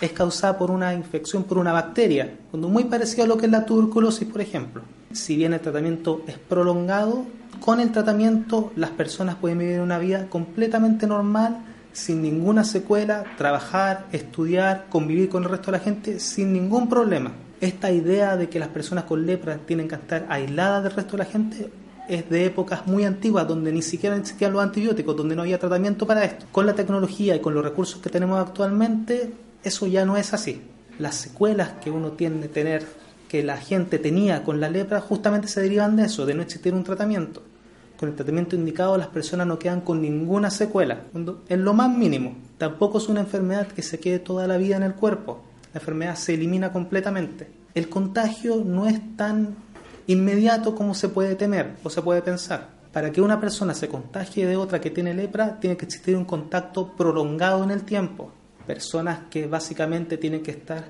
Es 0.00 0.12
causada 0.12 0.56
por 0.56 0.70
una 0.70 0.94
infección 0.94 1.44
por 1.44 1.58
una 1.58 1.72
bacteria, 1.72 2.38
muy 2.52 2.84
parecido 2.84 3.24
a 3.24 3.26
lo 3.26 3.36
que 3.36 3.44
es 3.44 3.52
la 3.52 3.66
tuberculosis, 3.66 4.26
por 4.26 4.40
ejemplo. 4.40 4.80
Si 5.14 5.36
bien 5.36 5.54
el 5.54 5.60
tratamiento 5.60 6.22
es 6.26 6.38
prolongado, 6.38 7.24
con 7.60 7.78
el 7.78 7.92
tratamiento 7.92 8.72
las 8.74 8.90
personas 8.90 9.36
pueden 9.36 9.58
vivir 9.58 9.80
una 9.80 9.98
vida 9.98 10.26
completamente 10.28 11.06
normal 11.06 11.60
sin 11.92 12.20
ninguna 12.20 12.64
secuela, 12.64 13.24
trabajar, 13.38 14.06
estudiar, 14.10 14.86
convivir 14.90 15.28
con 15.28 15.44
el 15.44 15.50
resto 15.50 15.70
de 15.70 15.78
la 15.78 15.84
gente 15.84 16.18
sin 16.18 16.52
ningún 16.52 16.88
problema. 16.88 17.30
Esta 17.60 17.92
idea 17.92 18.36
de 18.36 18.48
que 18.48 18.58
las 18.58 18.68
personas 18.68 19.04
con 19.04 19.24
lepra 19.24 19.58
tienen 19.58 19.86
que 19.86 19.94
estar 19.94 20.26
aisladas 20.28 20.82
del 20.82 20.92
resto 20.92 21.12
de 21.12 21.18
la 21.18 21.30
gente 21.30 21.70
es 22.08 22.28
de 22.28 22.46
épocas 22.46 22.84
muy 22.88 23.04
antiguas 23.04 23.46
donde 23.46 23.70
ni 23.70 23.82
siquiera 23.82 24.16
existían 24.16 24.52
los 24.52 24.64
antibióticos, 24.64 25.16
donde 25.16 25.36
no 25.36 25.42
había 25.42 25.60
tratamiento 25.60 26.08
para 26.08 26.24
esto. 26.24 26.46
Con 26.50 26.66
la 26.66 26.74
tecnología 26.74 27.36
y 27.36 27.40
con 27.40 27.54
los 27.54 27.64
recursos 27.64 28.02
que 28.02 28.10
tenemos 28.10 28.40
actualmente, 28.40 29.32
eso 29.62 29.86
ya 29.86 30.04
no 30.04 30.16
es 30.16 30.34
así. 30.34 30.60
Las 30.98 31.14
secuelas 31.14 31.74
que 31.82 31.92
uno 31.92 32.10
tiene 32.10 32.40
que 32.40 32.48
tener, 32.48 32.84
que 33.28 33.42
la 33.42 33.56
gente 33.56 33.98
tenía 33.98 34.44
con 34.44 34.60
la 34.60 34.68
lepra, 34.68 35.00
justamente 35.00 35.48
se 35.48 35.60
derivan 35.60 35.96
de 35.96 36.04
eso, 36.04 36.26
de 36.26 36.34
no 36.34 36.42
existir 36.42 36.74
un 36.74 36.84
tratamiento 36.84 37.42
con 37.96 38.08
el 38.08 38.16
tratamiento 38.16 38.56
indicado 38.56 38.96
las 38.96 39.08
personas 39.08 39.46
no 39.46 39.58
quedan 39.58 39.80
con 39.80 40.02
ninguna 40.02 40.50
secuela, 40.50 41.04
en 41.14 41.64
lo 41.64 41.74
más 41.74 41.90
mínimo. 41.96 42.36
Tampoco 42.58 42.98
es 42.98 43.08
una 43.08 43.20
enfermedad 43.20 43.68
que 43.68 43.82
se 43.82 44.00
quede 44.00 44.18
toda 44.18 44.46
la 44.46 44.56
vida 44.56 44.76
en 44.76 44.82
el 44.82 44.94
cuerpo. 44.94 45.42
La 45.72 45.80
enfermedad 45.80 46.16
se 46.16 46.34
elimina 46.34 46.72
completamente. 46.72 47.48
El 47.74 47.88
contagio 47.88 48.62
no 48.64 48.86
es 48.86 49.00
tan 49.16 49.56
inmediato 50.06 50.74
como 50.74 50.94
se 50.94 51.08
puede 51.08 51.34
temer 51.34 51.76
o 51.82 51.90
se 51.90 52.02
puede 52.02 52.22
pensar. 52.22 52.74
Para 52.92 53.10
que 53.10 53.20
una 53.20 53.40
persona 53.40 53.74
se 53.74 53.88
contagie 53.88 54.46
de 54.46 54.56
otra 54.56 54.80
que 54.80 54.90
tiene 54.90 55.14
lepra, 55.14 55.58
tiene 55.58 55.76
que 55.76 55.86
existir 55.86 56.16
un 56.16 56.24
contacto 56.24 56.94
prolongado 56.96 57.64
en 57.64 57.70
el 57.70 57.82
tiempo. 57.82 58.30
Personas 58.66 59.20
que 59.30 59.46
básicamente 59.46 60.16
tienen 60.16 60.42
que 60.42 60.52
estar 60.52 60.84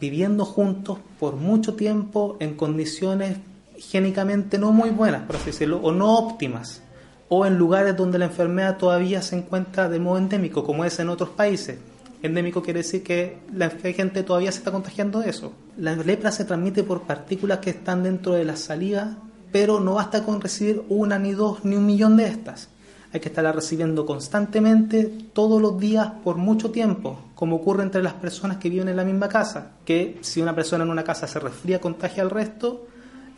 viviendo 0.00 0.44
juntos 0.44 0.98
por 1.18 1.36
mucho 1.36 1.74
tiempo 1.74 2.36
en 2.40 2.54
condiciones 2.54 3.38
higiénicamente 3.76 4.58
no 4.58 4.72
muy 4.72 4.90
buenas, 4.90 5.22
por 5.22 5.36
así 5.36 5.46
decirlo, 5.46 5.78
o 5.78 5.92
no 5.92 6.16
óptimas, 6.16 6.82
o 7.28 7.46
en 7.46 7.56
lugares 7.56 7.96
donde 7.96 8.18
la 8.18 8.26
enfermedad 8.26 8.76
todavía 8.76 9.22
se 9.22 9.36
encuentra 9.36 9.88
de 9.88 9.98
modo 9.98 10.18
endémico, 10.18 10.64
como 10.64 10.84
es 10.84 10.98
en 10.98 11.08
otros 11.08 11.30
países. 11.30 11.78
Endémico 12.22 12.62
quiere 12.62 12.80
decir 12.80 13.02
que 13.02 13.38
la 13.52 13.68
gente 13.70 14.22
todavía 14.22 14.50
se 14.50 14.58
está 14.58 14.72
contagiando 14.72 15.20
de 15.20 15.30
eso. 15.30 15.52
La 15.76 15.94
lepra 15.94 16.32
se 16.32 16.44
transmite 16.44 16.82
por 16.82 17.02
partículas 17.02 17.58
que 17.58 17.70
están 17.70 18.02
dentro 18.02 18.32
de 18.32 18.44
la 18.44 18.56
saliva, 18.56 19.18
pero 19.52 19.78
no 19.78 19.94
basta 19.94 20.24
con 20.24 20.40
recibir 20.40 20.82
una, 20.88 21.18
ni 21.18 21.32
dos, 21.32 21.64
ni 21.64 21.76
un 21.76 21.84
millón 21.84 22.16
de 22.16 22.28
estas. 22.28 22.68
Hay 23.14 23.20
que 23.20 23.28
estarla 23.28 23.52
recibiendo 23.52 24.04
constantemente, 24.04 25.04
todos 25.32 25.62
los 25.62 25.78
días, 25.78 26.10
por 26.24 26.36
mucho 26.36 26.72
tiempo, 26.72 27.16
como 27.36 27.54
ocurre 27.54 27.84
entre 27.84 28.02
las 28.02 28.14
personas 28.14 28.56
que 28.56 28.68
viven 28.68 28.88
en 28.88 28.96
la 28.96 29.04
misma 29.04 29.28
casa, 29.28 29.70
que 29.84 30.18
si 30.20 30.42
una 30.42 30.52
persona 30.52 30.82
en 30.82 30.90
una 30.90 31.04
casa 31.04 31.28
se 31.28 31.38
resfría, 31.38 31.80
contagia 31.80 32.24
al 32.24 32.30
resto, 32.30 32.88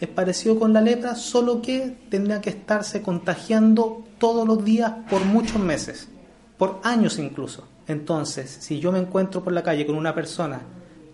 es 0.01 0.09
parecido 0.09 0.59
con 0.59 0.73
la 0.73 0.81
lepra, 0.81 1.15
solo 1.15 1.61
que 1.61 1.95
tendría 2.09 2.41
que 2.41 2.49
estarse 2.49 3.03
contagiando 3.03 4.03
todos 4.17 4.49
los 4.49 4.65
días 4.65 4.95
por 5.11 5.27
muchos 5.27 5.61
meses, 5.61 6.09
por 6.57 6.81
años 6.83 7.19
incluso. 7.19 7.69
Entonces, 7.87 8.51
si 8.51 8.81
yo 8.81 8.93
me 8.93 8.99
encuentro 8.99 9.45
por 9.45 9.53
la 9.53 9.63
calle 9.63 9.85
con 9.85 9.97
una 9.97 10.15
persona 10.15 10.61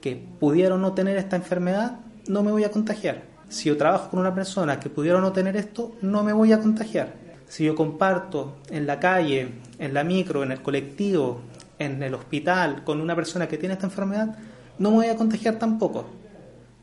que 0.01 0.15
pudiera 0.15 0.77
no 0.77 0.93
tener 0.93 1.17
esta 1.17 1.35
enfermedad, 1.35 1.99
no 2.29 2.45
me 2.45 2.53
voy 2.53 2.63
a 2.63 2.71
contagiar. 2.71 3.25
Si 3.49 3.71
yo 3.71 3.77
trabajo 3.77 4.11
con 4.11 4.21
una 4.21 4.33
persona 4.33 4.79
que 4.79 4.89
pudiera 4.89 5.21
no 5.21 5.33
tener 5.33 5.57
esto, 5.57 5.97
no 6.01 6.23
me 6.23 6.33
voy 6.33 6.53
a 6.53 6.61
contagiar. 6.61 7.22
Si 7.53 7.65
yo 7.65 7.75
comparto 7.75 8.55
en 8.71 8.87
la 8.87 8.99
calle, 8.99 9.61
en 9.79 9.93
la 9.93 10.05
micro, 10.05 10.43
en 10.43 10.53
el 10.53 10.63
colectivo, 10.63 11.43
en 11.79 12.03
el 12.03 12.15
hospital 12.15 12.83
con 12.83 12.99
una 12.99 13.15
persona 13.15 13.47
que 13.47 13.59
tiene 13.59 13.75
esta 13.75 13.85
enfermedad, 13.85 14.39
no 14.79 14.91
me 14.91 14.97
voy 14.97 15.07
a 15.09 15.17
contagiar 15.17 15.59
tampoco 15.59 16.07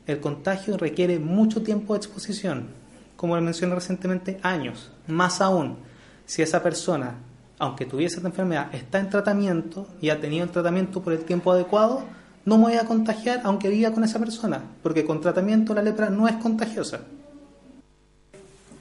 el 0.06 0.20
contagio 0.20 0.76
requiere 0.76 1.18
mucho 1.18 1.64
tiempo 1.64 1.92
de 1.92 1.98
exposición, 1.98 2.68
como 3.16 3.34
le 3.34 3.42
mencioné 3.42 3.74
recientemente, 3.74 4.38
años. 4.42 4.92
Más 5.08 5.40
aún, 5.40 5.78
si 6.24 6.40
esa 6.40 6.62
persona, 6.62 7.16
aunque 7.58 7.84
tuviese 7.84 8.18
esta 8.18 8.28
enfermedad, 8.28 8.72
está 8.72 9.00
en 9.00 9.10
tratamiento 9.10 9.88
y 10.00 10.10
ha 10.10 10.20
tenido 10.20 10.44
el 10.44 10.50
tratamiento 10.50 11.02
por 11.02 11.14
el 11.14 11.24
tiempo 11.24 11.50
adecuado, 11.50 12.04
no 12.44 12.58
me 12.58 12.64
voy 12.66 12.74
a 12.74 12.86
contagiar 12.86 13.40
aunque 13.42 13.70
viva 13.70 13.90
con 13.90 14.04
esa 14.04 14.20
persona, 14.20 14.62
porque 14.84 15.04
con 15.04 15.20
tratamiento 15.20 15.74
la 15.74 15.82
lepra 15.82 16.10
no 16.10 16.28
es 16.28 16.36
contagiosa. 16.36 17.00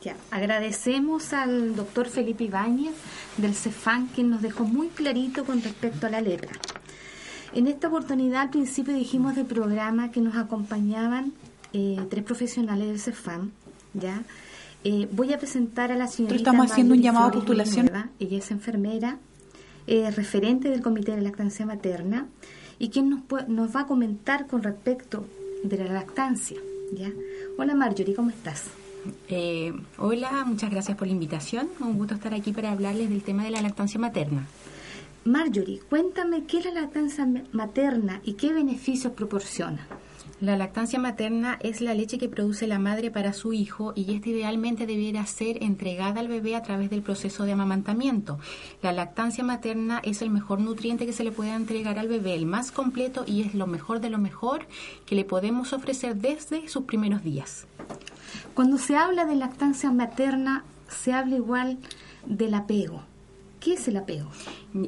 Ya, 0.02 0.16
agradecemos 0.32 1.34
al 1.34 1.76
doctor 1.76 2.08
Felipe 2.08 2.46
Ibáñez 2.46 2.94
del 3.38 3.54
CEFAN 3.54 4.08
que 4.08 4.24
nos 4.24 4.42
dejó 4.42 4.64
muy 4.64 4.88
clarito 4.88 5.44
con 5.44 5.62
respecto 5.62 6.08
a 6.08 6.10
la 6.10 6.22
lepra. 6.22 6.52
En 7.54 7.68
esta 7.68 7.90
oportunidad, 7.90 8.44
al 8.44 8.50
principio 8.50 8.94
dijimos 8.94 9.36
del 9.36 9.46
programa 9.46 10.12
que 10.12 10.22
nos 10.22 10.38
acompañaban 10.38 11.34
eh, 11.74 11.98
tres 12.10 12.24
profesionales 12.24 12.88
del 12.88 13.00
CEFAM, 13.00 13.52
¿ya? 13.94 14.24
Eh, 14.86 15.10
voy 15.12 15.34
a 15.34 15.38
presentar 15.38 15.92
a 15.92 15.98
la 15.98 16.08
señorita 16.08 16.38
estamos 16.38 16.72
haciendo 16.72 16.94
un 16.94 17.02
llamado 17.02 17.28
a 17.28 17.32
postulación. 17.34 17.92
Ella 18.20 18.38
es 18.38 18.52
enfermera, 18.52 19.18
eh, 19.88 20.10
referente 20.12 20.70
del 20.70 20.82
Comité 20.82 21.14
de 21.14 21.22
Lactancia 21.22 21.66
Materna 21.66 22.28
y 22.78 22.90
quien 22.90 23.10
nos, 23.10 23.48
nos 23.50 23.76
va 23.76 23.82
a 23.82 23.88
comentar 23.88 24.48
con 24.48 24.64
respecto 24.64 25.26
de 25.64 25.78
la 25.78 25.92
lactancia. 25.92 26.58
¿ya? 26.94 27.12
Hola 27.58 27.76
Marjorie, 27.76 28.16
¿cómo 28.16 28.30
estás? 28.30 28.64
Hola, 29.98 30.44
muchas 30.46 30.70
gracias 30.70 30.98
por 30.98 31.08
la 31.08 31.14
invitación. 31.14 31.70
Un 31.80 31.98
gusto 31.98 32.16
estar 32.16 32.34
aquí 32.34 32.52
para 32.52 32.72
hablarles 32.72 33.10
del 33.10 33.24
tema 33.24 33.44
de 33.44 33.52
la 33.52 33.62
lactancia 33.62 34.00
materna. 34.00 34.48
Marjorie, 35.26 35.80
cuéntame 35.90 36.46
qué 36.46 36.60
es 36.60 36.66
la 36.66 36.72
lactancia 36.72 37.28
materna 37.52 38.22
y 38.24 38.34
qué 38.34 38.54
beneficios 38.54 39.14
proporciona. 39.14 39.88
La 40.42 40.56
lactancia 40.56 40.98
materna 40.98 41.60
es 41.62 41.82
la 41.82 41.94
leche 41.94 42.18
que 42.18 42.30
produce 42.30 42.66
la 42.66 42.80
madre 42.80 43.12
para 43.12 43.34
su 43.34 43.52
hijo 43.52 43.92
y 43.94 44.14
esta 44.14 44.30
idealmente 44.30 44.86
debiera 44.86 45.26
ser 45.26 45.62
entregada 45.62 46.22
al 46.22 46.30
bebé 46.30 46.56
a 46.56 46.64
través 46.64 46.90
del 46.90 47.02
proceso 47.02 47.44
de 47.44 47.52
amamantamiento. 47.52 48.40
La 48.82 48.94
lactancia 48.94 49.44
materna 49.44 50.00
es 50.02 50.22
el 50.22 50.30
mejor 50.30 50.62
nutriente 50.62 51.06
que 51.06 51.12
se 51.12 51.26
le 51.26 51.34
puede 51.34 51.54
entregar 51.54 52.00
al 52.00 52.08
bebé, 52.08 52.36
el 52.36 52.46
más 52.46 52.72
completo 52.72 53.26
y 53.28 53.42
es 53.42 53.54
lo 53.54 53.68
mejor 53.68 54.00
de 54.00 54.10
lo 54.10 54.18
mejor 54.18 54.66
que 55.06 55.16
le 55.16 55.26
podemos 55.26 55.74
ofrecer 55.74 56.16
desde 56.16 56.70
sus 56.70 56.86
primeros 56.86 57.22
días. 57.22 57.68
Cuando 58.54 58.78
se 58.78 58.96
habla 58.96 59.26
de 59.26 59.36
lactancia 59.36 59.92
materna, 59.92 60.64
se 60.88 61.14
habla 61.14 61.36
igual 61.36 61.78
del 62.26 62.54
apego. 62.54 63.04
¿Qué 63.60 63.74
es 63.74 63.90
el 63.90 63.98
apego? 63.98 64.30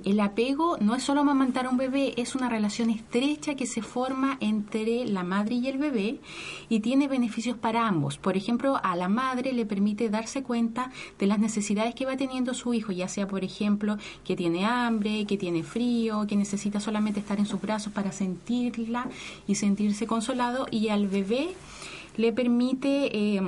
El 0.06 0.22
apego 0.22 0.78
no 0.78 0.96
es 0.96 1.04
solo 1.04 1.22
amamantar 1.22 1.66
a 1.66 1.70
un 1.70 1.76
bebé, 1.76 2.14
es 2.16 2.36
una 2.36 2.48
relación 2.48 2.90
estrecha 2.90 3.56
que 3.56 3.66
se 3.66 3.82
forma 3.82 4.38
entre 4.40 5.04
la 5.06 5.24
madre 5.24 5.56
y 5.56 5.68
el 5.68 5.78
bebé 5.78 6.22
y 6.70 6.80
tiene 6.80 7.10
beneficios 7.10 7.58
para 7.58 7.86
ambos. 7.86 8.18
Por 8.18 8.38
ejemplo, 8.38 8.80
a 8.82 8.96
la 8.96 9.10
madre 9.10 9.52
le 9.52 9.66
permite 9.66 10.10
darse 10.10 10.42
cuenta 10.42 10.90
de 11.20 11.28
las 11.28 11.40
necesidades 11.40 11.96
que 11.96 12.06
va 12.06 12.16
teniendo 12.16 12.54
su 12.54 12.74
hijo, 12.74 12.94
ya 12.94 13.10
sea, 13.10 13.28
por 13.28 13.44
ejemplo, 13.44 13.98
que 14.24 14.38
tiene 14.38 14.66
hambre, 14.66 15.26
que 15.26 15.38
tiene 15.38 15.64
frío, 15.64 16.26
que 16.26 16.38
necesita 16.38 16.80
solamente 16.80 17.20
estar 17.20 17.40
en 17.40 17.48
sus 17.48 17.60
brazos 17.60 17.92
para 17.92 18.14
sentirla 18.14 19.10
y 19.48 19.56
sentirse 19.56 20.08
consolado, 20.08 20.68
y 20.72 20.88
al 20.88 21.08
bebé 21.08 21.50
le 22.18 22.34
permite... 22.34 23.10
Eh, 23.18 23.42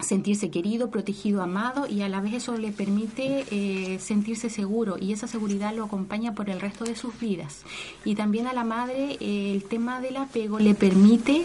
sentirse 0.00 0.50
querido, 0.50 0.90
protegido, 0.90 1.42
amado 1.42 1.86
y 1.88 2.02
a 2.02 2.08
la 2.08 2.20
vez 2.20 2.34
eso 2.34 2.56
le 2.56 2.70
permite 2.70 3.44
eh, 3.50 3.98
sentirse 3.98 4.50
seguro 4.50 4.96
y 5.00 5.12
esa 5.12 5.26
seguridad 5.26 5.74
lo 5.74 5.84
acompaña 5.84 6.34
por 6.34 6.50
el 6.50 6.60
resto 6.60 6.84
de 6.84 6.94
sus 6.96 7.18
vidas. 7.18 7.62
Y 8.04 8.14
también 8.14 8.46
a 8.46 8.52
la 8.52 8.64
madre 8.64 9.16
eh, 9.20 9.52
el 9.52 9.64
tema 9.64 10.00
del 10.00 10.16
apego 10.16 10.58
le 10.58 10.74
permite 10.74 11.42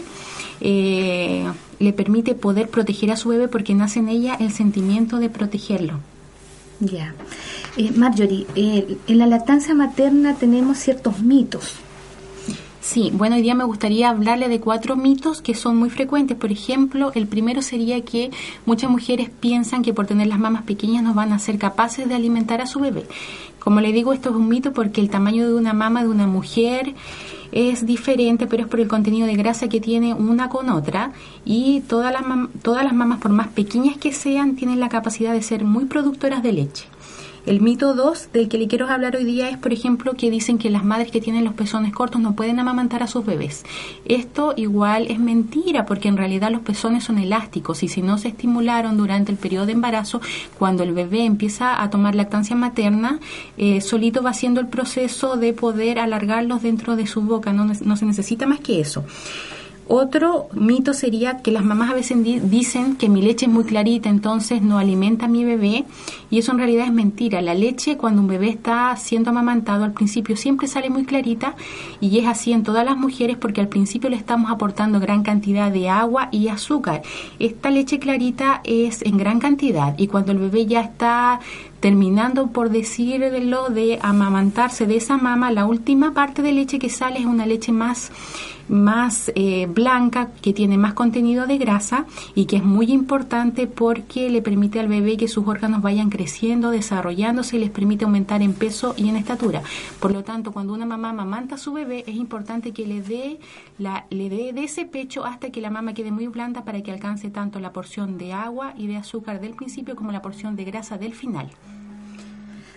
eh, 0.60 1.46
le 1.78 1.92
permite 1.92 2.34
poder 2.34 2.68
proteger 2.68 3.10
a 3.10 3.16
su 3.16 3.30
bebé 3.30 3.48
porque 3.48 3.74
nace 3.74 4.00
en 4.00 4.08
ella 4.08 4.34
el 4.34 4.52
sentimiento 4.52 5.18
de 5.18 5.30
protegerlo. 5.30 5.98
Ya. 6.80 7.14
Marjorie, 7.94 8.46
en 8.54 9.18
la 9.18 9.26
lactancia 9.26 9.74
materna 9.74 10.34
tenemos 10.36 10.78
ciertos 10.78 11.20
mitos. 11.20 11.76
Sí, 12.80 13.10
bueno, 13.12 13.36
hoy 13.36 13.42
día 13.42 13.54
me 13.54 13.64
gustaría 13.64 14.08
hablarle 14.08 14.48
de 14.48 14.58
cuatro 14.58 14.96
mitos 14.96 15.42
que 15.42 15.54
son 15.54 15.76
muy 15.76 15.90
frecuentes. 15.90 16.36
Por 16.36 16.50
ejemplo, 16.50 17.12
el 17.14 17.26
primero 17.26 17.60
sería 17.60 18.00
que 18.02 18.30
muchas 18.64 18.90
mujeres 18.90 19.28
piensan 19.28 19.82
que 19.82 19.92
por 19.92 20.06
tener 20.06 20.28
las 20.28 20.38
mamas 20.38 20.62
pequeñas 20.62 21.02
no 21.02 21.12
van 21.12 21.34
a 21.34 21.38
ser 21.38 21.58
capaces 21.58 22.08
de 22.08 22.14
alimentar 22.14 22.62
a 22.62 22.66
su 22.66 22.80
bebé. 22.80 23.04
Como 23.58 23.82
le 23.82 23.92
digo, 23.92 24.14
esto 24.14 24.30
es 24.30 24.36
un 24.36 24.48
mito 24.48 24.72
porque 24.72 25.02
el 25.02 25.10
tamaño 25.10 25.46
de 25.46 25.54
una 25.54 25.74
mama 25.74 26.02
de 26.02 26.08
una 26.08 26.26
mujer 26.26 26.94
es 27.52 27.84
diferente, 27.84 28.46
pero 28.46 28.62
es 28.62 28.68
por 28.68 28.80
el 28.80 28.88
contenido 28.88 29.26
de 29.26 29.34
grasa 29.34 29.68
que 29.68 29.80
tiene 29.80 30.14
una 30.14 30.48
con 30.48 30.70
otra 30.70 31.12
y 31.44 31.82
todas 31.82 32.12
las, 32.12 32.22
todas 32.62 32.82
las 32.82 32.94
mamas, 32.94 33.20
por 33.20 33.30
más 33.30 33.48
pequeñas 33.48 33.98
que 33.98 34.12
sean, 34.12 34.56
tienen 34.56 34.80
la 34.80 34.88
capacidad 34.88 35.34
de 35.34 35.42
ser 35.42 35.64
muy 35.64 35.84
productoras 35.84 36.42
de 36.42 36.52
leche. 36.54 36.86
El 37.46 37.62
mito 37.62 37.94
2 37.94 38.32
del 38.32 38.48
que 38.48 38.58
le 38.58 38.68
quiero 38.68 38.88
hablar 38.88 39.16
hoy 39.16 39.24
día 39.24 39.48
es, 39.48 39.56
por 39.56 39.72
ejemplo, 39.72 40.14
que 40.14 40.30
dicen 40.30 40.58
que 40.58 40.68
las 40.68 40.84
madres 40.84 41.10
que 41.10 41.20
tienen 41.20 41.44
los 41.44 41.54
pezones 41.54 41.92
cortos 41.92 42.20
no 42.20 42.36
pueden 42.36 42.58
amamantar 42.58 43.02
a 43.02 43.06
sus 43.06 43.24
bebés. 43.24 43.64
Esto 44.04 44.52
igual 44.56 45.06
es 45.08 45.18
mentira 45.18 45.86
porque 45.86 46.08
en 46.08 46.18
realidad 46.18 46.50
los 46.50 46.60
pezones 46.60 47.04
son 47.04 47.18
elásticos 47.18 47.82
y 47.82 47.88
si 47.88 48.02
no 48.02 48.18
se 48.18 48.28
estimularon 48.28 48.96
durante 48.96 49.32
el 49.32 49.38
periodo 49.38 49.66
de 49.66 49.72
embarazo, 49.72 50.20
cuando 50.58 50.82
el 50.82 50.92
bebé 50.92 51.24
empieza 51.24 51.82
a 51.82 51.88
tomar 51.88 52.14
lactancia 52.14 52.54
materna, 52.56 53.20
eh, 53.56 53.80
solito 53.80 54.22
va 54.22 54.30
haciendo 54.30 54.60
el 54.60 54.68
proceso 54.68 55.36
de 55.36 55.52
poder 55.52 55.98
alargarlos 55.98 56.62
dentro 56.62 56.94
de 56.96 57.06
su 57.06 57.22
boca, 57.22 57.52
no, 57.52 57.64
no 57.64 57.96
se 57.96 58.04
necesita 58.04 58.46
más 58.46 58.60
que 58.60 58.80
eso. 58.80 59.04
Otro 59.92 60.46
mito 60.52 60.94
sería 60.94 61.38
que 61.38 61.50
las 61.50 61.64
mamás 61.64 61.90
a 61.90 61.94
veces 61.94 62.16
dicen 62.48 62.94
que 62.94 63.08
mi 63.08 63.22
leche 63.22 63.46
es 63.46 63.52
muy 63.52 63.64
clarita, 63.64 64.08
entonces 64.08 64.62
no 64.62 64.78
alimenta 64.78 65.24
a 65.24 65.28
mi 65.28 65.44
bebé, 65.44 65.84
y 66.30 66.38
eso 66.38 66.52
en 66.52 66.58
realidad 66.58 66.86
es 66.86 66.92
mentira. 66.92 67.42
La 67.42 67.54
leche 67.54 67.96
cuando 67.96 68.22
un 68.22 68.28
bebé 68.28 68.50
está 68.50 68.94
siendo 68.96 69.30
amamantado 69.30 69.82
al 69.82 69.92
principio 69.92 70.36
siempre 70.36 70.68
sale 70.68 70.90
muy 70.90 71.04
clarita 71.04 71.56
y 72.00 72.20
es 72.20 72.28
así 72.28 72.52
en 72.52 72.62
todas 72.62 72.84
las 72.84 72.96
mujeres 72.96 73.36
porque 73.36 73.60
al 73.60 73.66
principio 73.66 74.08
le 74.10 74.16
estamos 74.16 74.52
aportando 74.52 75.00
gran 75.00 75.24
cantidad 75.24 75.72
de 75.72 75.88
agua 75.88 76.28
y 76.30 76.46
azúcar. 76.46 77.02
Esta 77.40 77.70
leche 77.70 77.98
clarita 77.98 78.60
es 78.62 79.02
en 79.02 79.18
gran 79.18 79.40
cantidad 79.40 79.98
y 79.98 80.06
cuando 80.06 80.30
el 80.30 80.38
bebé 80.38 80.66
ya 80.66 80.82
está 80.82 81.40
terminando 81.80 82.48
por 82.48 82.70
decirlo 82.70 83.70
de 83.70 83.98
amamantarse 84.02 84.86
de 84.86 84.96
esa 84.96 85.16
mama, 85.16 85.50
la 85.50 85.66
última 85.66 86.12
parte 86.12 86.42
de 86.42 86.52
leche 86.52 86.78
que 86.78 86.90
sale 86.90 87.18
es 87.18 87.26
una 87.26 87.46
leche 87.46 87.72
más 87.72 88.12
más 88.70 89.30
eh, 89.34 89.66
blanca, 89.66 90.30
que 90.40 90.52
tiene 90.52 90.78
más 90.78 90.94
contenido 90.94 91.46
de 91.46 91.58
grasa 91.58 92.06
y 92.34 92.46
que 92.46 92.56
es 92.56 92.64
muy 92.64 92.90
importante 92.92 93.66
porque 93.66 94.30
le 94.30 94.42
permite 94.42 94.80
al 94.80 94.88
bebé 94.88 95.16
que 95.16 95.28
sus 95.28 95.46
órganos 95.46 95.82
vayan 95.82 96.08
creciendo, 96.08 96.70
desarrollándose 96.70 97.56
y 97.56 97.60
les 97.60 97.70
permite 97.70 98.04
aumentar 98.04 98.42
en 98.42 98.54
peso 98.54 98.94
y 98.96 99.08
en 99.08 99.16
estatura. 99.16 99.62
Por 99.98 100.12
lo 100.12 100.22
tanto, 100.22 100.52
cuando 100.52 100.72
una 100.72 100.86
mamá 100.86 101.10
amamanta 101.10 101.56
a 101.56 101.58
su 101.58 101.72
bebé, 101.72 102.04
es 102.06 102.14
importante 102.14 102.72
que 102.72 102.86
le 102.86 103.02
dé, 103.02 103.40
la, 103.78 104.06
le 104.10 104.28
dé 104.28 104.52
de 104.52 104.64
ese 104.64 104.86
pecho 104.86 105.24
hasta 105.24 105.50
que 105.50 105.60
la 105.60 105.70
mama 105.70 105.92
quede 105.92 106.12
muy 106.12 106.28
blanda 106.28 106.64
para 106.64 106.80
que 106.82 106.92
alcance 106.92 107.30
tanto 107.30 107.58
la 107.58 107.72
porción 107.72 108.18
de 108.18 108.32
agua 108.32 108.74
y 108.76 108.86
de 108.86 108.96
azúcar 108.96 109.40
del 109.40 109.54
principio 109.54 109.96
como 109.96 110.12
la 110.12 110.22
porción 110.22 110.54
de 110.54 110.64
grasa 110.64 110.96
del 110.96 111.14
final. 111.14 111.50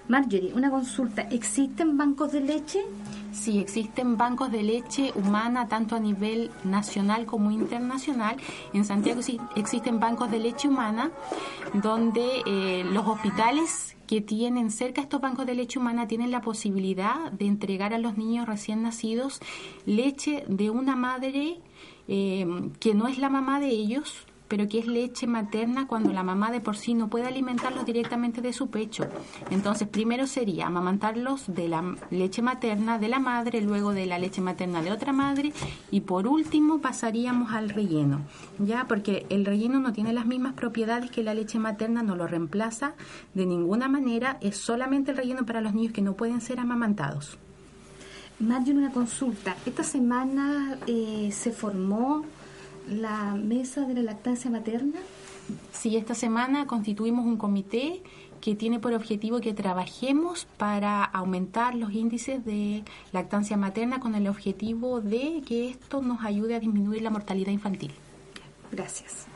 Marjorie, 0.08 0.54
una 0.54 0.70
consulta. 0.70 1.22
¿Existen 1.24 1.98
bancos 1.98 2.32
de 2.32 2.42
leche? 2.42 2.80
Sí, 3.34 3.58
existen 3.58 4.16
bancos 4.16 4.52
de 4.52 4.62
leche 4.62 5.12
humana 5.16 5.68
tanto 5.68 5.96
a 5.96 6.00
nivel 6.00 6.52
nacional 6.63 7.25
como 7.25 7.50
internacional. 7.50 8.38
En 8.74 8.86
Santiago 8.86 9.22
existen 9.56 10.00
bancos 10.00 10.30
de 10.30 10.40
leche 10.40 10.68
humana 10.68 11.10
donde 11.74 12.44
eh, 12.46 12.84
los 12.86 13.08
hospitales 13.08 13.98
que 14.06 14.22
tienen 14.22 14.70
cerca 14.70 15.02
estos 15.02 15.20
bancos 15.20 15.48
de 15.48 15.56
leche 15.56 15.80
humana 15.80 16.08
tienen 16.08 16.30
la 16.30 16.42
posibilidad 16.42 17.32
de 17.32 17.48
entregar 17.48 17.94
a 17.94 17.98
los 17.98 18.18
niños 18.18 18.48
recién 18.48 18.84
nacidos 18.84 19.40
leche 19.88 20.46
de 20.48 20.70
una 20.70 20.96
madre 20.96 21.60
eh, 22.08 22.46
que 22.80 22.94
no 22.94 23.08
es 23.08 23.18
la 23.18 23.30
mamá 23.30 23.60
de 23.60 23.70
ellos, 23.70 24.28
pero 24.48 24.68
que 24.68 24.80
es 24.80 24.88
leche 24.88 25.28
materna 25.28 25.88
cuando 25.88 26.12
la 26.14 26.24
mamá 26.24 26.52
de 26.52 26.60
por 26.60 26.78
sí 26.78 26.94
no 26.94 27.10
puede 27.10 27.26
alimentarlos 27.26 27.86
directamente 27.86 28.42
de 28.42 28.54
su 28.54 28.70
pecho. 28.70 29.06
Entonces, 29.50 29.88
primero 29.88 30.28
sería 30.28 30.67
amamantarlos 30.67 31.46
de 31.48 31.67
la 31.67 31.96
leche 32.12 32.41
materna 32.41 33.00
de 33.00 33.08
la 33.08 33.20
madre, 33.20 33.62
luego 33.62 33.94
de 33.94 34.06
la 34.06 34.20
leche 34.20 34.41
materna 34.41 34.82
de 34.82 34.91
otra 34.91 35.13
madre 35.13 35.54
y 35.91 36.02
por 36.02 36.28
último 36.28 36.80
pasaríamos 36.80 37.54
al 37.54 37.70
relleno, 37.70 38.22
¿ya? 38.60 38.86
Porque 38.88 39.26
el 39.30 39.46
relleno 39.46 39.80
no 39.80 39.94
tiene 39.94 40.13
las 40.13 40.26
mismas 40.26 40.54
propiedades 40.54 41.12
que 41.12 41.24
la 41.24 41.34
leche 41.34 41.60
materna, 41.60 42.04
no 42.04 42.15
lo 42.15 42.28
reemplaza 42.28 42.94
de 43.34 43.46
ninguna 43.46 43.88
manera, 43.88 44.38
es 44.41 44.58
solamente 44.58 45.12
el 45.12 45.17
relleno 45.17 45.46
para 45.46 45.62
los 45.62 45.74
niños 45.74 45.94
que 45.94 46.02
no 46.02 46.13
pueden 46.13 46.41
ser 46.41 46.60
amamantados. 46.60 47.38
Marjorie, 48.39 48.74
una 48.74 48.91
consulta. 48.91 49.56
Esta 49.65 49.84
semana 49.84 50.78
eh, 50.88 51.30
se 51.32 51.52
formó 51.52 52.26
la 52.88 53.36
mesa 53.36 53.82
de 53.82 53.96
la 53.96 54.02
lactancia 54.02 54.50
materna? 54.50 55.00
Sí, 55.72 55.98
esta 55.98 56.15
semana 56.15 56.67
constituimos 56.67 57.26
un 57.26 57.38
comité 57.38 58.02
que 58.41 58.56
tiene 58.56 58.80
por 58.80 58.93
objetivo 58.93 59.39
que 59.39 59.54
trabajemos 59.54 60.48
para 60.58 61.04
aumentar 61.04 61.76
los 61.76 61.93
índices 61.93 62.43
de 62.43 62.84
lactancia 63.13 63.56
materna 63.56 64.00
con 64.00 64.15
el 64.15 64.28
objetivo 64.28 65.00
de 65.00 65.41
que 65.46 65.69
esto 65.69 66.02
nos 66.02 66.24
ayude 66.26 66.56
a 66.56 66.60
disminuir 66.60 67.02
la 67.02 67.10
mortalidad 67.10 67.52
infantil. 67.52 67.91
Gracias. 68.72 69.28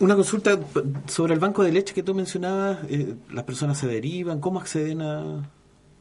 Una 0.00 0.14
consulta 0.14 0.58
sobre 1.06 1.34
el 1.34 1.40
banco 1.40 1.62
de 1.62 1.72
leche 1.72 1.94
que 1.94 2.02
tú 2.02 2.14
mencionabas, 2.14 2.80
eh, 2.88 3.14
las 3.30 3.44
personas 3.44 3.78
se 3.78 3.86
derivan, 3.86 4.40
¿cómo 4.40 4.60
acceden 4.60 5.00
a, 5.00 5.48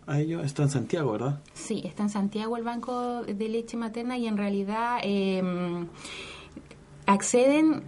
a 0.07 0.19
ello? 0.19 0.41
Está 0.41 0.63
en 0.63 0.69
Santiago, 0.69 1.11
¿verdad? 1.13 1.39
Sí, 1.53 1.81
está 1.85 2.03
en 2.03 2.09
Santiago 2.09 2.57
el 2.57 2.63
Banco 2.63 3.23
de 3.23 3.49
Leche 3.49 3.77
Materna 3.77 4.17
y 4.17 4.27
en 4.27 4.37
realidad 4.37 4.99
em, 5.03 5.87
acceden 7.05 7.83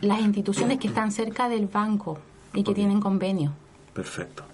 las 0.00 0.20
instituciones 0.20 0.78
que 0.78 0.88
están 0.88 1.12
cerca 1.12 1.48
del 1.48 1.66
banco 1.66 2.18
y 2.54 2.62
que 2.64 2.74
tienen 2.74 3.00
convenio. 3.00 3.52
Perfecto. 3.94 4.44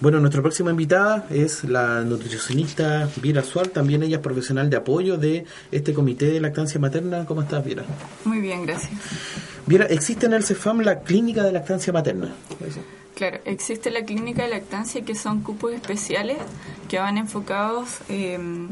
Bueno, 0.00 0.20
nuestra 0.20 0.40
próxima 0.40 0.70
invitada 0.70 1.26
es 1.30 1.64
la 1.64 2.02
nutricionista 2.02 3.08
Vira 3.20 3.42
Suar, 3.42 3.68
también 3.68 4.02
ella 4.02 4.16
es 4.16 4.22
profesional 4.22 4.70
de 4.70 4.76
apoyo 4.76 5.18
de 5.18 5.44
este 5.70 5.92
comité 5.92 6.26
de 6.26 6.40
lactancia 6.40 6.80
materna. 6.80 7.26
¿Cómo 7.26 7.42
estás, 7.42 7.64
Vira? 7.64 7.84
Muy 8.24 8.40
bien, 8.40 8.64
gracias. 8.64 8.92
Vira, 9.66 9.84
¿existe 9.86 10.26
en 10.26 10.32
el 10.32 10.44
CEFAM 10.44 10.80
la 10.80 11.00
clínica 11.00 11.42
de 11.42 11.52
lactancia 11.52 11.92
materna? 11.92 12.32
Claro, 13.18 13.40
existe 13.46 13.90
la 13.90 14.04
clínica 14.04 14.44
de 14.44 14.50
lactancia 14.50 15.04
que 15.04 15.16
son 15.16 15.42
cupos 15.42 15.72
especiales 15.72 16.38
que 16.88 17.00
van 17.00 17.18
enfocados 17.18 17.98
em, 18.08 18.68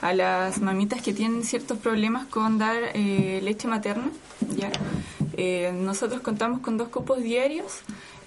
a 0.00 0.14
las 0.14 0.62
mamitas 0.62 1.02
que 1.02 1.12
tienen 1.12 1.44
ciertos 1.44 1.76
problemas 1.76 2.24
con 2.24 2.56
dar 2.56 2.78
eh, 2.94 3.38
leche 3.42 3.68
materna. 3.68 4.08
¿ya? 4.56 4.72
Eh, 5.34 5.72
nosotros 5.78 6.22
contamos 6.22 6.60
con 6.60 6.78
dos 6.78 6.88
cupos 6.88 7.22
diarios. 7.22 7.82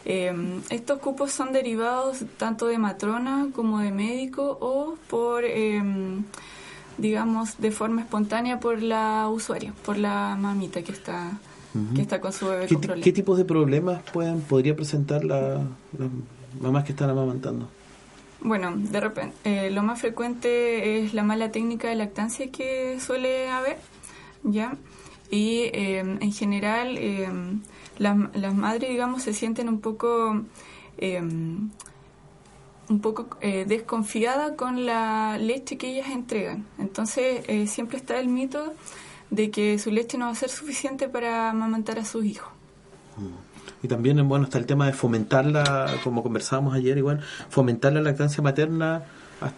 Em, 0.05 0.61
estos 0.69 0.99
cupos 0.99 1.31
son 1.31 1.51
derivados 1.51 2.19
tanto 2.37 2.67
de 2.67 2.77
matrona 2.77 3.47
como 3.55 3.79
de 3.79 3.91
médico 3.91 4.55
o 4.61 4.97
por, 5.09 5.45
em, 5.45 6.25
digamos, 6.99 7.57
de 7.57 7.71
forma 7.71 8.01
espontánea 8.01 8.59
por 8.59 8.83
la 8.83 9.27
usuaria, 9.29 9.73
por 9.83 9.97
la 9.97 10.37
mamita 10.39 10.83
que 10.83 10.91
está 10.91 11.39
que 11.95 12.01
está 12.01 12.19
con 12.19 12.33
su 12.33 12.47
bebé 12.47 12.67
¿Qué, 12.67 13.01
¿Qué 13.01 13.13
tipos 13.13 13.37
de 13.37 13.45
problemas 13.45 14.01
pueden 14.11 14.41
podría 14.41 14.75
presentar 14.75 15.23
las 15.23 15.61
mamás 16.59 16.83
que 16.83 16.91
están 16.91 17.09
amamantando? 17.09 17.69
Bueno, 18.41 18.73
de 18.75 18.99
repente, 19.01 19.35
eh, 19.43 19.69
lo 19.69 19.83
más 19.83 19.99
frecuente 19.99 20.99
es 20.99 21.13
la 21.13 21.23
mala 21.23 21.51
técnica 21.51 21.89
de 21.89 21.95
lactancia 21.95 22.49
que 22.49 22.97
suele 22.99 23.49
haber, 23.49 23.77
¿ya? 24.43 24.77
Y 25.29 25.63
eh, 25.73 25.99
en 25.99 26.31
general 26.31 26.97
eh, 26.97 27.27
las, 27.97 28.17
las, 28.35 28.55
madres, 28.55 28.89
digamos, 28.89 29.23
se 29.23 29.33
sienten 29.33 29.67
un 29.67 29.81
poco, 29.81 30.41
un 32.89 32.99
poco 33.01 33.37
desconfiadas 33.41 34.53
con 34.55 34.85
la 34.85 35.37
leche 35.37 35.77
que 35.77 35.89
ellas 35.89 36.09
entregan. 36.09 36.65
Entonces 36.77 37.45
siempre 37.69 37.97
está 37.97 38.19
el 38.19 38.29
mito 38.29 38.73
de 39.29 39.51
que 39.51 39.77
su 39.79 39.91
leche 39.91 40.17
no 40.17 40.25
va 40.25 40.31
a 40.31 40.35
ser 40.35 40.49
suficiente 40.49 41.07
para 41.07 41.49
amamantar 41.49 41.99
a 41.99 42.05
sus 42.05 42.25
hijos. 42.25 42.49
Y 43.81 43.87
también, 43.87 44.27
bueno, 44.27 44.45
está 44.45 44.57
el 44.57 44.65
tema 44.65 44.85
de 44.87 44.93
fomentarla, 44.93 45.99
como 46.03 46.23
conversábamos 46.23 46.73
ayer 46.73 46.97
igual, 46.97 47.21
fomentar 47.49 47.93
la 47.93 48.01
lactancia 48.01 48.43
materna 48.43 49.03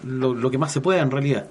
lo, 0.03 0.51
que 0.51 0.57
más 0.57 0.71
se 0.71 0.81
pueda 0.81 1.01
en 1.01 1.11
realidad. 1.11 1.47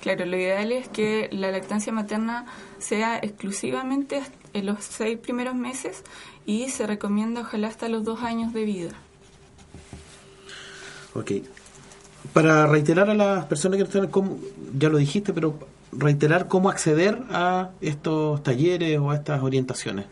Claro, 0.00 0.26
lo 0.26 0.36
ideal 0.36 0.72
es 0.72 0.88
que 0.88 1.28
la 1.32 1.50
lactancia 1.50 1.92
materna 1.92 2.46
sea 2.78 3.18
exclusivamente 3.18 4.22
en 4.52 4.66
los 4.66 4.82
seis 4.84 5.16
primeros 5.16 5.54
meses 5.54 6.02
y 6.44 6.68
se 6.70 6.86
recomienda 6.86 7.42
ojalá 7.42 7.68
hasta 7.68 7.88
los 7.88 8.04
dos 8.04 8.22
años 8.22 8.52
de 8.52 8.64
vida. 8.64 8.90
Ok. 11.14 11.32
Para 12.32 12.66
reiterar 12.66 13.10
a 13.10 13.14
las 13.14 13.44
personas 13.46 13.76
que 13.76 13.84
están, 13.84 14.10
ya 14.76 14.88
lo 14.88 14.98
dijiste, 14.98 15.32
pero 15.32 15.56
reiterar 15.92 16.48
cómo 16.48 16.70
acceder 16.70 17.22
a 17.30 17.70
estos 17.80 18.42
talleres 18.42 18.98
o 18.98 19.10
a 19.10 19.16
estas 19.16 19.42
orientaciones. 19.42 20.06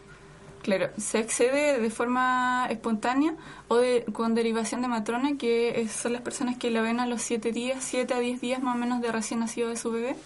Claro, 0.63 0.91
se 0.99 1.19
accede 1.19 1.81
de 1.81 1.91
forma 1.91 2.67
espontánea 2.69 3.35
o 3.69 3.81
con 4.13 4.35
derivación 4.35 4.83
de 4.83 4.89
matrona, 4.89 5.39
que 5.39 5.89
son 5.89 6.13
las 6.13 6.21
personas 6.21 6.59
que 6.59 6.71
la 6.71 6.83
ven 6.83 7.01
a 7.01 7.07
los 7.07 7.23
7 7.23 7.51
días, 7.51 7.83
7 7.83 8.13
a 8.13 8.19
10 8.19 8.41
días 8.41 8.63
más 8.63 8.77
o 8.77 8.79
menos 8.79 9.01
de 9.01 9.11
recién 9.11 9.41
nacido 9.41 9.71
de 9.71 9.77
su 9.77 9.91
bebé. 9.91 10.17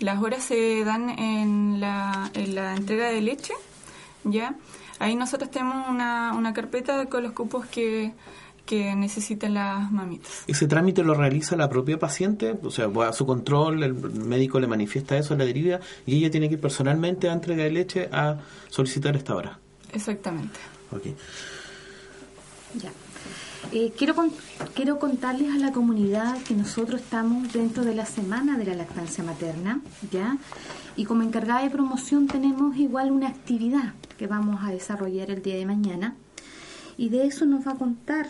Las 0.00 0.20
horas 0.20 0.42
se 0.42 0.82
dan 0.84 1.10
en 1.10 1.78
la, 1.78 2.30
en 2.34 2.54
la 2.56 2.74
entrega 2.74 3.10
de 3.10 3.20
leche, 3.20 3.54
¿ya? 4.24 4.54
Ahí 4.98 5.14
nosotros 5.14 5.50
tenemos 5.50 5.88
una 5.88 6.52
carpeta 6.52 7.06
con 7.06 7.22
los 7.22 7.32
cupos 7.32 7.64
que, 7.66 8.12
que 8.70 8.94
necesitan 8.94 9.54
las 9.54 9.90
mamitas. 9.90 10.44
¿Ese 10.46 10.68
trámite 10.68 11.02
lo 11.02 11.14
realiza 11.14 11.56
la 11.56 11.68
propia 11.68 11.98
paciente? 11.98 12.56
O 12.62 12.70
sea, 12.70 12.86
va 12.86 13.08
a 13.08 13.12
su 13.12 13.26
control, 13.26 13.82
el 13.82 13.94
médico 13.94 14.60
le 14.60 14.68
manifiesta 14.68 15.18
eso, 15.18 15.34
la 15.34 15.44
deriva, 15.44 15.80
y 16.06 16.18
ella 16.18 16.30
tiene 16.30 16.48
que 16.48 16.54
ir 16.54 16.60
personalmente 16.60 17.28
a 17.28 17.32
entrega 17.32 17.64
de 17.64 17.72
leche 17.72 18.08
a 18.12 18.36
solicitar 18.68 19.16
esta 19.16 19.34
hora. 19.34 19.58
Exactamente. 19.92 20.60
Ok. 20.92 21.02
Ya. 22.80 22.92
Eh, 23.72 23.92
quiero, 23.98 24.14
quiero 24.72 25.00
contarles 25.00 25.52
a 25.52 25.58
la 25.58 25.72
comunidad 25.72 26.40
que 26.44 26.54
nosotros 26.54 27.00
estamos 27.00 27.52
dentro 27.52 27.84
de 27.84 27.96
la 27.96 28.06
semana 28.06 28.56
de 28.56 28.66
la 28.66 28.74
lactancia 28.76 29.24
materna, 29.24 29.80
¿ya? 30.12 30.38
Y 30.94 31.06
como 31.06 31.24
encargada 31.24 31.64
de 31.64 31.70
promoción 31.70 32.28
tenemos 32.28 32.76
igual 32.76 33.10
una 33.10 33.26
actividad 33.26 33.94
que 34.16 34.28
vamos 34.28 34.60
a 34.62 34.70
desarrollar 34.70 35.28
el 35.32 35.42
día 35.42 35.56
de 35.56 35.66
mañana. 35.66 36.14
Y 36.96 37.08
de 37.08 37.26
eso 37.26 37.46
nos 37.46 37.66
va 37.66 37.72
a 37.72 37.76
contar 37.76 38.28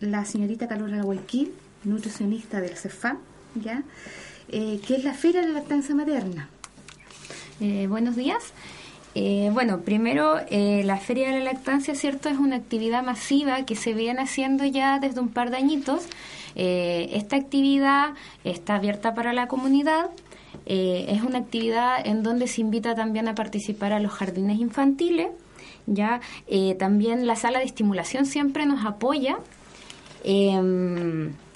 la 0.00 0.24
señorita 0.24 0.66
Carolina 0.66 1.02
Guayquil, 1.02 1.52
nutricionista 1.84 2.60
del 2.60 2.76
CEFA, 2.76 3.18
¿ya? 3.54 3.82
Eh, 4.48 4.80
que 4.86 4.96
es 4.96 5.04
la 5.04 5.14
Feria 5.14 5.42
de 5.42 5.48
la 5.48 5.54
Lactancia 5.54 5.94
Materna. 5.94 6.48
Eh, 7.60 7.86
buenos 7.86 8.16
días. 8.16 8.52
Eh, 9.14 9.50
bueno, 9.52 9.80
primero, 9.80 10.38
eh, 10.50 10.82
la 10.84 10.96
Feria 10.96 11.30
de 11.30 11.40
la 11.40 11.52
Lactancia, 11.52 11.94
¿cierto? 11.94 12.28
Es 12.28 12.38
una 12.38 12.56
actividad 12.56 13.02
masiva 13.02 13.64
que 13.66 13.74
se 13.74 13.92
viene 13.92 14.22
haciendo 14.22 14.64
ya 14.64 14.98
desde 14.98 15.20
un 15.20 15.28
par 15.28 15.50
de 15.50 15.56
añitos. 15.56 16.06
Eh, 16.54 17.10
esta 17.12 17.36
actividad 17.36 18.14
está 18.44 18.76
abierta 18.76 19.14
para 19.14 19.32
la 19.32 19.48
comunidad. 19.48 20.10
es 20.66 21.22
una 21.22 21.38
actividad 21.38 22.06
en 22.06 22.22
donde 22.22 22.46
se 22.46 22.60
invita 22.60 22.94
también 22.94 23.26
a 23.28 23.34
participar 23.34 23.92
a 23.92 24.00
los 24.00 24.12
jardines 24.12 24.60
infantiles. 24.60 25.28
Ya 25.86 26.20
también 26.78 27.26
la 27.26 27.34
sala 27.34 27.58
de 27.58 27.64
estimulación 27.64 28.26
siempre 28.26 28.66
nos 28.66 28.84
apoya 28.84 29.38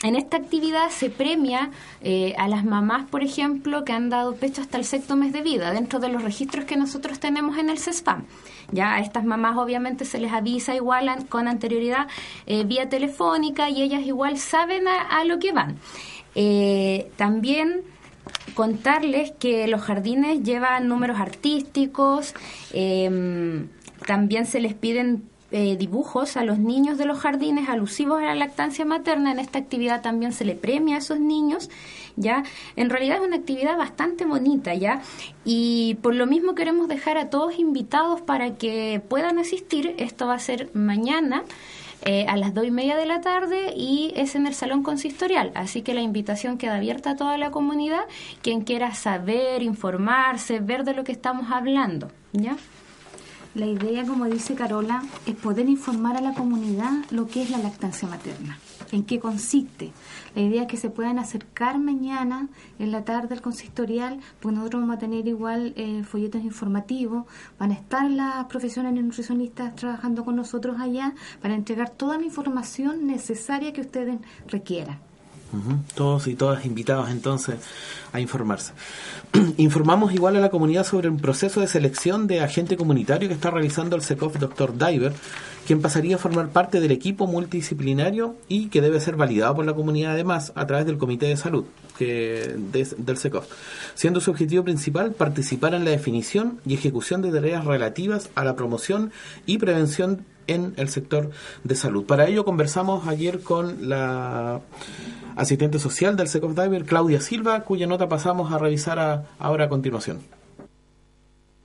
en 0.05 0.17
esta 0.17 0.37
actividad 0.37 0.91
se 0.91 1.09
premia 1.09 1.71
eh, 2.03 2.35
a 2.37 2.47
las 2.47 2.65
mamás, 2.65 3.09
por 3.09 3.23
ejemplo, 3.23 3.85
que 3.85 3.93
han 3.93 4.11
dado 4.11 4.35
pecho 4.35 4.61
hasta 4.61 4.77
el 4.77 4.85
sexto 4.85 5.17
mes 5.17 5.33
de 5.33 5.41
vida, 5.41 5.73
dentro 5.73 5.99
de 5.99 6.09
los 6.09 6.23
registros 6.23 6.67
que 6.67 6.77
nosotros 6.77 7.19
tenemos 7.21 7.57
en 7.57 7.71
el 7.71 7.79
CESPAM. 7.79 8.27
Ya 8.71 8.97
a 8.97 9.01
estas 9.01 9.25
mamás 9.25 9.57
obviamente 9.57 10.05
se 10.05 10.19
les 10.19 10.31
avisa 10.31 10.75
igual 10.75 11.11
con 11.31 11.49
anterioridad 11.49 12.07
eh, 12.47 12.65
vía 12.65 12.91
telefónica 12.91 13.71
y 13.71 13.81
ellas 13.81 14.03
igual 14.03 14.37
saben 14.37 14.89
a, 14.89 15.25
lo 15.25 15.39
que 15.39 15.53
van. 15.53 15.77
Eh, 16.35 17.11
también 17.17 17.83
contarles 18.55 19.33
que 19.33 19.69
los 19.69 19.81
jardines 19.81 20.43
llevan 20.43 20.87
números 20.87 21.19
artísticos, 21.19 22.35
también 24.07 24.45
se 24.45 24.61
les 24.61 24.75
piden 24.75 25.31
eh, 25.57 25.77
dibujos 25.77 26.37
a 26.37 26.43
los 26.43 26.59
niños 26.59 26.99
de 26.99 27.05
los 27.05 27.21
jardines 27.21 27.69
alusivos 27.69 28.19
a 28.21 28.25
la 28.25 28.35
lactancia 28.35 28.85
materna. 28.85 29.31
En 29.31 29.39
esta 29.39 29.61
actividad 29.61 30.03
también 30.03 30.33
se 30.33 30.45
le 30.45 30.57
premia 30.57 30.97
a 30.97 30.99
esos 30.99 31.21
niños, 31.21 31.71
¿ya? 32.17 32.43
En 32.75 32.91
realidad 32.91 33.19
es 33.19 33.29
una 33.29 33.37
actividad 33.37 33.77
bastante 33.77 34.25
bonita, 34.25 34.75
¿ya? 34.75 35.01
Y 35.45 35.95
por 36.03 36.17
lo 36.17 36.27
mismo 36.27 36.57
queremos 36.57 36.89
dejar 36.89 37.19
a 37.19 37.31
todos 37.31 37.57
invitados 37.57 38.21
para 38.21 38.57
que 38.57 39.01
puedan 39.09 39.39
asistir. 39.39 39.95
Esto 39.97 40.27
va 40.27 40.35
a 40.35 40.41
ser 40.41 40.71
mañana. 40.75 41.45
Eh, 42.07 42.27
a 42.29 42.37
las 42.37 42.53
dos 42.53 42.67
y 42.67 42.71
media 42.71 42.97
de 42.97 43.07
la 43.07 43.23
tarde 43.23 43.73
y 43.75 44.13
es 44.17 44.35
en 44.35 44.49
el 44.49 44.55
salón 44.55 44.83
consistorial. 44.83 45.53
Así 45.55 45.83
que 45.83 45.95
la 45.95 46.03
invitación 46.03 46.59
queda 46.59 46.77
abierta 46.77 47.11
a 47.11 47.17
toda 47.17 47.39
la 47.39 47.53
comunidad, 47.53 48.05
quien 48.43 48.63
quiera 48.63 48.93
saber, 48.93 49.63
informarse, 49.63 50.59
ver 50.59 50.83
de 50.83 50.95
lo 50.95 51.05
que 51.05 51.13
estamos 51.13 51.51
hablando. 51.51 52.11
¿Ya? 52.33 52.57
La 53.55 53.67
idea, 53.67 54.05
como 54.05 54.25
dice 54.25 54.57
Carola, 54.57 55.05
es 55.27 55.37
poder 55.37 55.69
informar 55.69 56.17
a 56.17 56.21
la 56.21 56.35
comunidad 56.35 56.91
lo 57.11 57.29
que 57.29 57.41
es 57.41 57.51
la 57.51 57.59
lactancia 57.59 58.09
materna, 58.09 58.59
en 58.91 59.05
qué 59.05 59.21
consiste. 59.21 59.93
La 60.35 60.43
idea 60.43 60.63
es 60.63 60.69
que 60.69 60.77
se 60.77 60.91
puedan 60.91 61.21
acercar 61.21 61.79
mañana 61.79 62.49
en 62.81 62.91
la 62.91 63.05
tarde 63.05 63.33
al 63.37 63.43
consistorial, 63.43 64.19
porque 64.41 64.57
nosotros 64.57 64.83
vamos 64.83 64.97
a 64.97 64.99
tener 64.99 65.29
igual 65.29 65.73
eh, 65.77 66.03
folletos 66.03 66.43
informativos, 66.43 67.27
van 67.57 67.71
a 67.71 67.75
estar 67.75 68.11
las 68.11 68.47
profesionales 68.47 69.05
nutricionistas 69.05 69.77
trabajando 69.77 70.25
con 70.25 70.35
nosotros 70.35 70.81
allá 70.81 71.15
para 71.41 71.55
entregar 71.55 71.91
toda 71.91 72.19
la 72.19 72.25
información 72.25 73.07
necesaria 73.07 73.73
que 73.73 73.83
ustedes 73.83 74.19
requieran. 74.49 74.99
Todos 75.95 76.27
y 76.27 76.35
todas 76.35 76.65
invitados 76.65 77.11
entonces 77.11 77.57
a 78.13 78.21
informarse. 78.21 78.73
Informamos 79.57 80.13
igual 80.15 80.37
a 80.37 80.41
la 80.41 80.51
comunidad 80.51 80.85
sobre 80.85 81.09
un 81.09 81.19
proceso 81.19 81.61
de 81.61 81.69
selección 81.69 82.27
de 82.27 82.41
agente 82.41 82.77
comunitario 82.77 83.29
que 83.29 83.35
está 83.35 83.51
realizando 83.51 83.97
el 83.97 84.03
SECOF 84.03 84.39
Dr. 84.39 84.77
Diver, 84.79 85.13
quien 85.67 85.83
pasaría 85.83 86.17
a 86.17 86.19
formar 86.19 86.49
parte 86.49 86.81
del 86.81 86.93
equipo 86.93 87.27
multidisciplinario 87.27 88.37
y 88.49 88.69
que 88.69 88.81
debe 88.81 89.01
ser 89.01 89.17
validado 89.17 89.57
por 89.57 89.67
la 89.67 89.75
comunidad 89.75 90.13
además 90.13 90.53
a 90.55 90.67
través 90.67 90.87
del 90.87 90.99
Comité 90.99 91.27
de 91.27 91.37
Salud 91.37 91.65
que 91.99 92.55
del 92.57 93.17
SECOF, 93.17 93.47
siendo 93.95 94.21
su 94.21 94.31
objetivo 94.31 94.65
principal 94.65 95.13
participar 95.13 95.75
en 95.75 95.85
la 95.85 95.91
definición 95.91 96.61
y 96.67 96.75
ejecución 96.75 97.23
de 97.23 97.31
tareas 97.31 97.65
relativas 97.65 98.31
a 98.35 98.45
la 98.45 98.57
promoción 98.57 99.13
y 99.47 99.59
prevención 99.59 100.25
en 100.47 100.75
el 100.77 100.89
sector 100.89 101.31
de 101.63 101.75
salud. 101.75 102.05
Para 102.05 102.27
ello 102.27 102.45
conversamos 102.45 103.07
ayer 103.09 103.41
con 103.41 103.89
la 103.89 104.61
asistente 105.37 105.79
social 105.79 106.17
del 106.17 106.29
Secov 106.29 106.55
Diver, 106.55 106.85
Claudia 106.85 107.21
Silva, 107.21 107.61
cuya 107.61 107.87
nota 107.87 108.09
pasamos 108.09 108.53
a 108.53 108.59
revisar 108.59 109.27
ahora 109.39 109.65
a 109.65 109.69
continuación. 109.69 110.21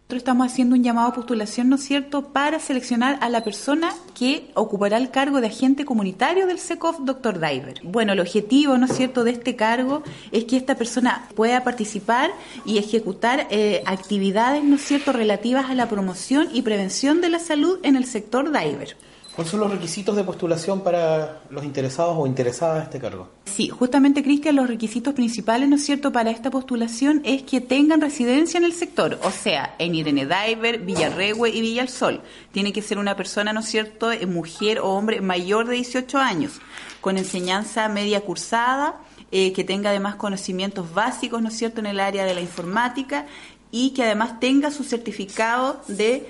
Nosotros 0.10 0.22
estamos 0.24 0.52
haciendo 0.52 0.76
un 0.76 0.84
llamado 0.84 1.10
a 1.10 1.14
postulación, 1.14 1.70
¿no 1.70 1.76
es 1.76 1.84
cierto?, 1.84 2.34
para 2.34 2.60
seleccionar 2.60 3.20
a 3.22 3.30
la 3.30 3.44
persona 3.44 3.94
que 4.16 4.50
ocupará 4.56 4.98
el 4.98 5.12
cargo 5.12 5.40
de 5.40 5.46
agente 5.46 5.86
comunitario 5.86 6.48
del 6.48 6.58
SECOF 6.58 7.02
Dr. 7.02 7.36
Diver. 7.36 7.82
Bueno, 7.84 8.14
el 8.14 8.20
objetivo, 8.20 8.76
¿no 8.80 8.88
es 8.88 8.94
cierto?, 8.94 9.24
de 9.24 9.30
este 9.30 9.56
cargo 9.56 10.02
es 10.32 10.46
que 10.46 10.58
esta 10.58 10.74
persona 10.74 11.30
pueda 11.36 11.64
participar 11.64 12.32
y 12.66 12.80
ejecutar 12.80 13.46
eh, 13.52 13.84
actividades, 13.86 14.64
¿no 14.64 14.78
es 14.78 14.82
cierto?, 14.82 15.14
relativas 15.14 15.70
a 15.70 15.76
la 15.76 15.88
promoción 15.88 16.48
y 16.52 16.64
prevención 16.64 17.22
de 17.22 17.30
la 17.30 17.38
salud 17.38 17.78
en 17.84 17.96
el 17.96 18.06
sector 18.06 18.52
diver. 18.52 18.98
¿Cuáles 19.40 19.52
son 19.52 19.62
los 19.62 19.72
requisitos 19.72 20.18
de 20.18 20.26
postulación 20.26 20.82
para 20.82 21.44
los 21.50 21.64
interesados 21.64 22.14
o 22.18 22.28
interesadas 22.28 22.82
a 22.82 22.84
este 22.84 23.00
cargo? 23.00 23.30
Sí, 23.46 23.70
justamente, 23.70 24.22
Cristian, 24.22 24.58
los 24.58 24.68
requisitos 24.68 25.14
principales, 25.14 25.70
¿no 25.70 25.78
es 25.78 25.86
cierto?, 25.86 26.12
para 26.12 26.30
esta 26.30 26.52
postulación 26.52 27.22
es 27.24 27.44
que 27.44 27.62
tengan 27.62 28.02
residencia 28.02 28.58
en 28.58 28.66
el 28.66 28.74
sector, 28.74 29.18
o 29.24 29.32
sea, 29.32 29.76
en 29.80 29.96
Irene 29.96 30.26
Diver, 30.26 30.80
Villarregue 30.80 31.52
y 31.52 31.62
Villa 31.62 31.88
Sol. 31.88 32.22
Tiene 32.52 32.74
que 32.74 32.82
ser 32.82 32.98
una 32.98 33.16
persona, 33.16 33.54
¿no 33.54 33.62
es 33.62 33.68
cierto?, 33.68 34.12
eh, 34.12 34.26
mujer 34.26 34.80
o 34.80 34.90
hombre 34.90 35.22
mayor 35.22 35.70
de 35.70 35.76
18 35.76 36.18
años, 36.18 36.60
con 37.00 37.18
enseñanza 37.18 37.88
media 37.88 38.20
cursada, 38.20 38.98
eh, 39.32 39.54
que 39.54 39.64
tenga 39.64 39.92
además 39.92 40.16
conocimientos 40.16 40.94
básicos, 40.94 41.42
¿no 41.42 41.48
es 41.48 41.56
cierto?, 41.56 41.80
en 41.80 41.86
el 41.86 42.02
área 42.02 42.26
de 42.26 42.34
la 42.34 42.42
informática 42.42 43.26
y 43.72 43.92
que 43.92 44.04
además 44.04 44.42
tenga 44.42 44.70
su 44.70 44.84
certificado 44.84 45.82
de 45.88 46.28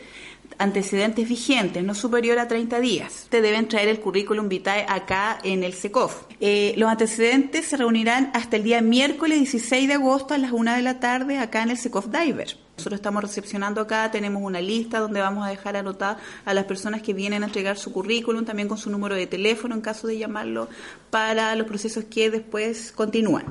antecedentes 0.58 1.28
vigentes, 1.28 1.84
no 1.84 1.96
superior 1.96 2.40
a 2.40 2.48
30 2.48 2.80
días. 2.80 3.28
Te 3.30 3.42
deben 3.42 3.68
traer 3.68 3.88
el 3.90 4.00
currículum 4.00 4.50
vitae 4.50 4.86
acá 4.88 5.40
en 5.44 5.64
el 5.64 5.74
SECOF. 5.74 6.24
Eh, 6.42 6.74
los 6.78 6.90
antecedentes 6.90 7.66
se 7.68 7.78
reunirán 7.78 8.32
hasta 8.34 8.58
el 8.58 8.64
día 8.64 8.82
miércoles 8.82 9.38
16 9.40 9.88
de 9.88 9.94
agosto 9.94 10.34
a 10.34 10.38
las 10.38 10.52
1 10.52 10.76
de 10.76 10.82
la 10.82 11.00
tarde 11.00 11.38
acá 11.38 11.64
en 11.64 11.72
el 11.72 11.78
SECOF 11.78 12.08
Diver. 12.08 12.58
Nosotros 12.78 13.00
estamos 13.00 13.22
recepcionando 13.22 13.82
acá, 13.82 14.10
tenemos 14.10 14.42
una 14.42 14.62
lista 14.62 15.00
donde 15.00 15.20
vamos 15.20 15.46
a 15.46 15.50
dejar 15.50 15.76
anotar 15.76 16.18
a 16.46 16.54
las 16.54 16.64
personas 16.64 17.02
que 17.02 17.14
vienen 17.14 17.44
a 17.44 17.48
entregar 17.48 17.78
su 17.78 17.92
currículum, 17.92 18.46
también 18.46 18.70
con 18.70 18.78
su 18.78 18.90
número 18.90 19.16
de 19.16 19.28
teléfono 19.28 19.76
en 19.76 19.82
caso 19.82 20.08
de 20.08 20.18
llamarlo 20.18 20.70
para 21.10 21.56
los 21.56 21.68
procesos 21.68 22.06
que 22.06 22.32
después 22.32 22.94
continúan. 22.94 23.44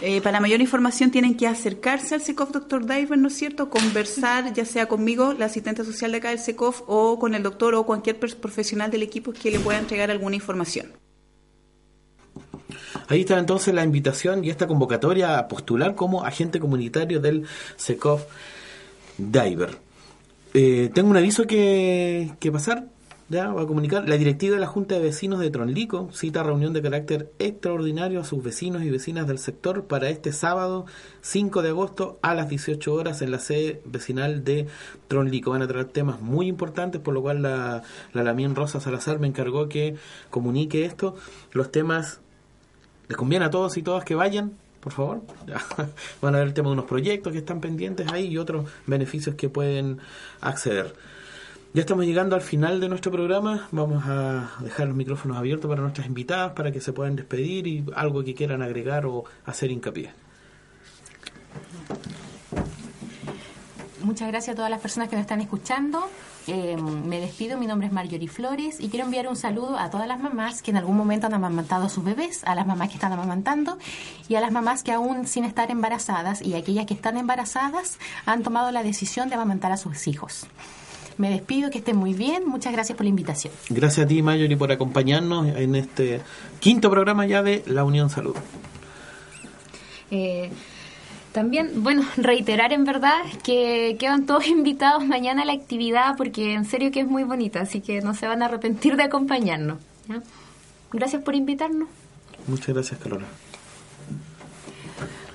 Eh, 0.00 0.20
para 0.20 0.40
mayor 0.40 0.60
información 0.60 1.10
tienen 1.10 1.36
que 1.36 1.46
acercarse 1.46 2.14
al 2.14 2.20
SECOF 2.20 2.52
Dr. 2.52 2.86
Diver, 2.86 3.18
¿no 3.18 3.28
es 3.28 3.34
cierto? 3.34 3.70
Conversar 3.70 4.52
ya 4.54 4.64
sea 4.64 4.86
conmigo, 4.86 5.32
la 5.32 5.46
asistente 5.46 5.84
social 5.84 6.12
de 6.12 6.18
acá 6.18 6.28
del 6.30 6.38
SECOF, 6.38 6.82
o 6.86 7.18
con 7.18 7.34
el 7.34 7.42
doctor 7.42 7.74
o 7.74 7.84
cualquier 7.84 8.18
profesional 8.18 8.90
del 8.90 9.02
equipo 9.02 9.32
que 9.32 9.50
le 9.50 9.60
pueda 9.60 9.78
entregar 9.78 10.10
alguna 10.10 10.36
información. 10.36 10.92
Ahí 13.08 13.20
está 13.20 13.38
entonces 13.38 13.74
la 13.74 13.84
invitación 13.84 14.44
y 14.44 14.50
esta 14.50 14.66
convocatoria 14.66 15.38
a 15.38 15.48
postular 15.48 15.94
como 15.94 16.24
agente 16.24 16.60
comunitario 16.60 17.20
del 17.20 17.46
SECOF 17.76 18.24
Diver. 19.18 19.78
Eh, 20.54 20.90
tengo 20.94 21.10
un 21.10 21.16
aviso 21.16 21.46
que, 21.46 22.32
que 22.40 22.52
pasar. 22.52 22.86
Ya 23.28 23.48
va 23.52 23.62
a 23.62 23.66
comunicar 23.66 24.06
la 24.06 24.16
directiva 24.16 24.54
de 24.54 24.60
la 24.60 24.66
Junta 24.66 24.96
de 24.96 25.00
Vecinos 25.00 25.40
de 25.40 25.50
Tronlico 25.50 26.10
cita 26.12 26.42
reunión 26.42 26.74
de 26.74 26.82
carácter 26.82 27.32
extraordinario 27.38 28.20
a 28.20 28.24
sus 28.24 28.42
vecinos 28.42 28.82
y 28.82 28.90
vecinas 28.90 29.26
del 29.26 29.38
sector 29.38 29.84
para 29.86 30.10
este 30.10 30.30
sábado 30.32 30.84
5 31.22 31.62
de 31.62 31.70
agosto 31.70 32.18
a 32.20 32.34
las 32.34 32.50
18 32.50 32.92
horas 32.92 33.22
en 33.22 33.30
la 33.30 33.38
sede 33.38 33.80
vecinal 33.86 34.44
de 34.44 34.66
Tronlico. 35.08 35.52
Van 35.52 35.62
a 35.62 35.66
tratar 35.66 35.92
temas 35.92 36.20
muy 36.20 36.48
importantes, 36.48 37.00
por 37.00 37.14
lo 37.14 37.22
cual 37.22 37.40
la, 37.40 37.82
la 38.12 38.22
Lamien 38.22 38.54
Rosa 38.54 38.78
Salazar 38.78 39.18
me 39.18 39.26
encargó 39.26 39.70
que 39.70 39.96
comunique 40.28 40.84
esto. 40.84 41.16
Los 41.52 41.72
temas 41.72 42.20
les 43.08 43.16
conviene 43.16 43.46
a 43.46 43.50
todos 43.50 43.76
y 43.78 43.82
todas 43.82 44.04
que 44.04 44.14
vayan, 44.14 44.52
por 44.80 44.92
favor. 44.92 45.22
Van 46.20 46.34
a 46.34 46.38
ver 46.38 46.48
el 46.48 46.54
tema 46.54 46.68
de 46.68 46.74
unos 46.74 46.84
proyectos 46.84 47.32
que 47.32 47.38
están 47.38 47.62
pendientes 47.62 48.12
ahí 48.12 48.26
y 48.26 48.36
otros 48.36 48.68
beneficios 48.86 49.34
que 49.34 49.48
pueden 49.48 49.98
acceder. 50.42 50.94
Ya 51.74 51.80
estamos 51.80 52.06
llegando 52.06 52.36
al 52.36 52.40
final 52.40 52.78
de 52.78 52.88
nuestro 52.88 53.10
programa. 53.10 53.66
Vamos 53.72 54.04
a 54.06 54.48
dejar 54.60 54.86
los 54.86 54.96
micrófonos 54.96 55.36
abiertos 55.36 55.68
para 55.68 55.82
nuestras 55.82 56.06
invitadas 56.06 56.52
para 56.52 56.70
que 56.70 56.80
se 56.80 56.92
puedan 56.92 57.16
despedir 57.16 57.66
y 57.66 57.84
algo 57.96 58.22
que 58.22 58.32
quieran 58.32 58.62
agregar 58.62 59.06
o 59.06 59.24
hacer 59.44 59.72
hincapié. 59.72 60.12
Muchas 64.04 64.28
gracias 64.28 64.54
a 64.54 64.56
todas 64.56 64.70
las 64.70 64.80
personas 64.80 65.08
que 65.08 65.16
nos 65.16 65.22
están 65.22 65.40
escuchando. 65.40 66.08
Eh, 66.46 66.76
me 66.76 67.18
despido, 67.18 67.58
mi 67.58 67.66
nombre 67.66 67.88
es 67.88 67.92
Marjorie 67.92 68.28
Flores 68.28 68.78
y 68.78 68.88
quiero 68.88 69.06
enviar 69.06 69.26
un 69.26 69.34
saludo 69.34 69.76
a 69.76 69.90
todas 69.90 70.06
las 70.06 70.20
mamás 70.20 70.62
que 70.62 70.70
en 70.70 70.76
algún 70.76 70.96
momento 70.96 71.26
han 71.26 71.34
amamantado 71.34 71.86
a 71.86 71.88
sus 71.88 72.04
bebés, 72.04 72.44
a 72.44 72.54
las 72.54 72.68
mamás 72.68 72.86
que 72.86 72.94
están 72.94 73.12
amamantando 73.12 73.78
y 74.28 74.36
a 74.36 74.40
las 74.40 74.52
mamás 74.52 74.84
que 74.84 74.92
aún 74.92 75.26
sin 75.26 75.42
estar 75.42 75.72
embarazadas 75.72 76.40
y 76.40 76.54
aquellas 76.54 76.86
que 76.86 76.94
están 76.94 77.16
embarazadas 77.16 77.98
han 78.26 78.44
tomado 78.44 78.70
la 78.70 78.84
decisión 78.84 79.28
de 79.28 79.34
amamantar 79.34 79.72
a 79.72 79.76
sus 79.76 80.06
hijos. 80.06 80.46
Me 81.16 81.30
despido, 81.30 81.70
que 81.70 81.78
estén 81.78 81.96
muy 81.96 82.14
bien. 82.14 82.46
Muchas 82.46 82.72
gracias 82.72 82.96
por 82.96 83.04
la 83.04 83.10
invitación. 83.10 83.52
Gracias 83.70 84.04
a 84.04 84.08
ti, 84.08 84.22
Mayori, 84.22 84.56
por 84.56 84.72
acompañarnos 84.72 85.48
en 85.56 85.74
este 85.74 86.20
quinto 86.60 86.90
programa 86.90 87.26
ya 87.26 87.42
de 87.42 87.62
la 87.66 87.84
Unión 87.84 88.10
Salud. 88.10 88.34
Eh, 90.10 90.50
también, 91.32 91.82
bueno, 91.82 92.02
reiterar 92.16 92.72
en 92.72 92.84
verdad 92.84 93.18
que 93.42 93.96
quedan 93.98 94.26
todos 94.26 94.46
invitados 94.48 95.04
mañana 95.06 95.42
a 95.42 95.44
la 95.44 95.52
actividad 95.52 96.16
porque 96.16 96.54
en 96.54 96.64
serio 96.64 96.90
que 96.90 97.00
es 97.00 97.06
muy 97.06 97.24
bonita, 97.24 97.60
así 97.60 97.80
que 97.80 98.00
no 98.00 98.14
se 98.14 98.26
van 98.26 98.42
a 98.42 98.46
arrepentir 98.46 98.96
de 98.96 99.04
acompañarnos. 99.04 99.78
¿ya? 100.08 100.22
Gracias 100.92 101.22
por 101.22 101.34
invitarnos. 101.34 101.88
Muchas 102.46 102.68
gracias, 102.68 103.00
Carolina. 103.00 103.28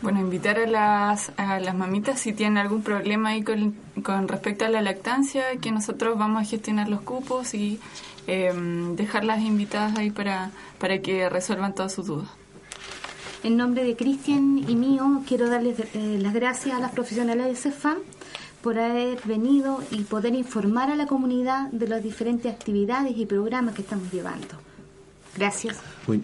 Bueno, 0.01 0.21
invitar 0.21 0.57
a 0.57 0.65
las, 0.65 1.31
a 1.35 1.59
las 1.59 1.75
mamitas 1.75 2.21
si 2.21 2.31
tienen 2.31 2.57
algún 2.57 2.83
problema 2.83 3.29
ahí 3.29 3.43
con, 3.43 3.75
con 4.01 4.29
respecto 4.29 4.63
a 4.63 4.69
la 4.69 4.81
lactancia, 4.81 5.57
que 5.61 5.71
nosotros 5.71 6.17
vamos 6.17 6.41
a 6.41 6.45
gestionar 6.45 6.87
los 6.87 7.01
cupos 7.01 7.53
y 7.53 7.79
eh, 8.27 8.53
dejarlas 8.95 9.41
invitadas 9.41 9.97
ahí 9.97 10.09
para, 10.09 10.51
para 10.77 10.99
que 10.99 11.27
resuelvan 11.27 11.75
todas 11.75 11.91
sus 11.93 12.07
dudas. 12.07 12.29
En 13.43 13.57
nombre 13.57 13.83
de 13.83 13.95
Cristian 13.95 14.63
y 14.67 14.75
mío, 14.75 15.21
quiero 15.27 15.49
darles 15.49 15.79
eh, 15.79 16.17
las 16.21 16.33
gracias 16.33 16.75
a 16.75 16.79
las 16.79 16.91
profesionales 16.91 17.47
de 17.47 17.55
CEFAM 17.55 17.97
por 18.61 18.77
haber 18.79 19.19
venido 19.25 19.81
y 19.91 20.03
poder 20.03 20.33
informar 20.35 20.89
a 20.91 20.95
la 20.95 21.07
comunidad 21.07 21.69
de 21.71 21.87
las 21.87 22.03
diferentes 22.03 22.53
actividades 22.53 23.17
y 23.17 23.25
programas 23.25 23.75
que 23.75 23.81
estamos 23.81 24.11
llevando. 24.11 24.68
Gracias. 25.39 25.77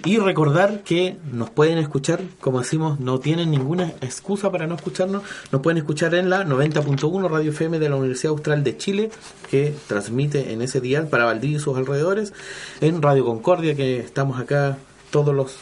Y 0.03 0.17
recordar 0.17 0.83
que 0.83 1.15
nos 1.31 1.49
pueden 1.49 1.77
escuchar, 1.77 2.19
como 2.41 2.59
decimos, 2.59 2.99
no 2.99 3.19
tienen 3.19 3.49
ninguna 3.49 3.93
excusa 4.01 4.51
para 4.51 4.67
no 4.67 4.75
escucharnos. 4.75 5.23
Nos 5.53 5.61
pueden 5.61 5.77
escuchar 5.77 6.13
en 6.15 6.29
la 6.29 6.43
90.1 6.43 7.29
Radio 7.29 7.51
FM 7.51 7.79
de 7.79 7.89
la 7.89 7.95
Universidad 7.95 8.31
Austral 8.31 8.65
de 8.65 8.75
Chile, 8.75 9.11
que 9.49 9.73
transmite 9.87 10.51
en 10.51 10.61
ese 10.61 10.81
dial 10.81 11.07
para 11.07 11.23
Valdivia 11.23 11.57
y 11.57 11.61
sus 11.61 11.77
alrededores. 11.77 12.33
En 12.81 13.01
Radio 13.01 13.23
Concordia, 13.23 13.73
que 13.73 13.99
estamos 13.99 14.37
acá 14.37 14.77
todos 15.11 15.33
los 15.33 15.55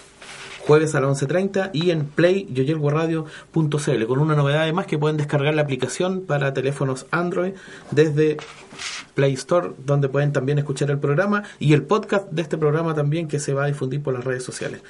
jueves 0.65 0.95
a 0.95 1.02
las 1.02 1.21
11.30 1.21 1.71
y 1.73 1.91
en 1.91 2.06
playyoyelguaradio.cl 2.06 4.06
con 4.08 4.19
una 4.19 4.36
novedad 4.36 4.62
además 4.62 4.88
que 4.88 4.97
pueden 4.97 5.17
descargar 5.17 5.54
la 5.54 5.63
aplicación 5.63 6.21
para 6.21 6.54
teléfonos 6.54 7.06
Android 7.12 7.54
desde 7.91 8.38
Play 9.13 9.34
Store 9.34 9.71
donde 9.86 10.10
pueden 10.10 10.32
también 10.32 10.58
escuchar 10.58 10.89
el 10.91 10.99
programa 10.99 11.43
y 11.60 11.73
el 11.73 11.84
podcast 11.84 12.30
de 12.32 12.41
este 12.41 12.58
programa 12.58 12.93
también 12.93 13.28
que 13.28 13.39
se 13.39 13.54
va 13.54 13.65
a 13.65 13.67
difundir 13.67 14.02
por 14.02 14.13
las 14.13 14.23
redes 14.23 14.43
sociales. 14.43 14.82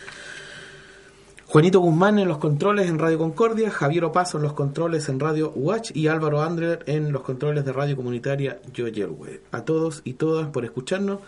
Juanito 1.53 1.81
Guzmán 1.81 2.17
en 2.17 2.27
los 2.27 2.39
controles 2.39 2.89
en 2.89 2.97
Radio 2.97 3.19
Concordia, 3.19 3.69
Javier 3.69 4.05
Opaso 4.05 4.37
en 4.37 4.43
los 4.43 4.53
controles 4.53 5.07
en 5.07 5.19
Radio 5.19 5.51
Watch 5.51 5.91
y 5.93 6.07
Álvaro 6.07 6.41
Andrer 6.41 6.79
en 6.87 7.11
los 7.11 7.21
controles 7.21 7.63
de 7.63 7.71
Radio 7.71 7.95
Comunitaria 7.95 8.59
Yoyelwe. 8.73 9.43
A 9.51 9.61
todos 9.61 10.01
y 10.03 10.13
todas 10.13 10.47
por 10.47 10.65
escucharnos. 10.65 11.19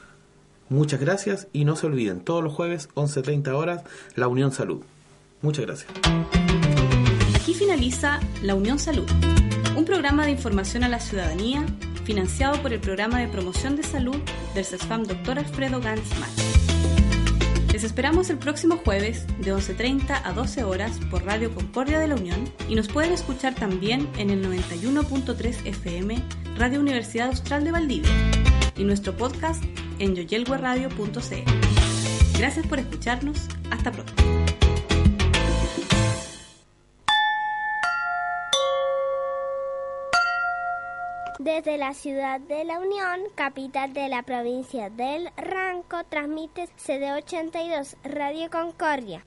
Muchas 0.69 0.99
gracias 0.99 1.47
y 1.53 1.63
no 1.65 1.75
se 1.75 1.85
olviden, 1.85 2.21
todos 2.21 2.43
los 2.43 2.53
jueves 2.53 2.89
11.30 2.95 3.53
horas, 3.53 3.83
La 4.15 4.27
Unión 4.27 4.51
Salud. 4.51 4.81
Muchas 5.41 5.65
gracias. 5.65 5.91
Aquí 7.35 7.53
finaliza 7.53 8.19
La 8.41 8.55
Unión 8.55 8.79
Salud, 8.79 9.07
un 9.75 9.85
programa 9.85 10.25
de 10.25 10.31
información 10.31 10.83
a 10.83 10.89
la 10.89 10.99
ciudadanía 10.99 11.63
financiado 12.03 12.61
por 12.61 12.73
el 12.73 12.79
Programa 12.79 13.19
de 13.19 13.27
Promoción 13.27 13.75
de 13.75 13.83
Salud 13.83 14.17
del 14.53 14.65
CESFAM 14.65 15.03
Dr. 15.03 15.39
Alfredo 15.39 15.81
Gansman. 15.81 16.29
Les 17.71 17.83
esperamos 17.83 18.29
el 18.29 18.37
próximo 18.37 18.77
jueves 18.77 19.27
de 19.39 19.53
11.30 19.53 20.21
a 20.23 20.31
12 20.31 20.63
horas 20.63 20.97
por 21.11 21.25
Radio 21.25 21.53
Concordia 21.53 21.99
de 21.99 22.07
la 22.07 22.15
Unión 22.15 22.49
y 22.69 22.75
nos 22.75 22.87
pueden 22.87 23.11
escuchar 23.11 23.53
también 23.53 24.09
en 24.17 24.29
el 24.29 24.43
91.3 24.45 25.65
FM 25.65 26.23
Radio 26.57 26.79
Universidad 26.79 27.27
Austral 27.27 27.65
de 27.65 27.71
Valdivia 27.71 28.09
y 28.77 28.85
nuestro 28.85 29.15
podcast 29.17 29.61
en 29.99 30.15
yoyelguaradio.cl. 30.15 32.37
Gracias 32.37 32.67
por 32.67 32.79
escucharnos. 32.79 33.47
Hasta 33.71 33.91
pronto. 33.91 34.13
Desde 41.45 41.77
la 41.77 41.93
ciudad 41.93 42.39
de 42.39 42.65
La 42.65 42.79
Unión, 42.79 43.19
capital 43.35 43.93
de 43.93 44.09
la 44.09 44.23
provincia 44.23 44.89
del 44.89 45.29
Ranco, 45.37 46.03
transmite 46.09 46.67
CD82 46.77 47.97
Radio 48.03 48.49
Concordia. 48.49 49.23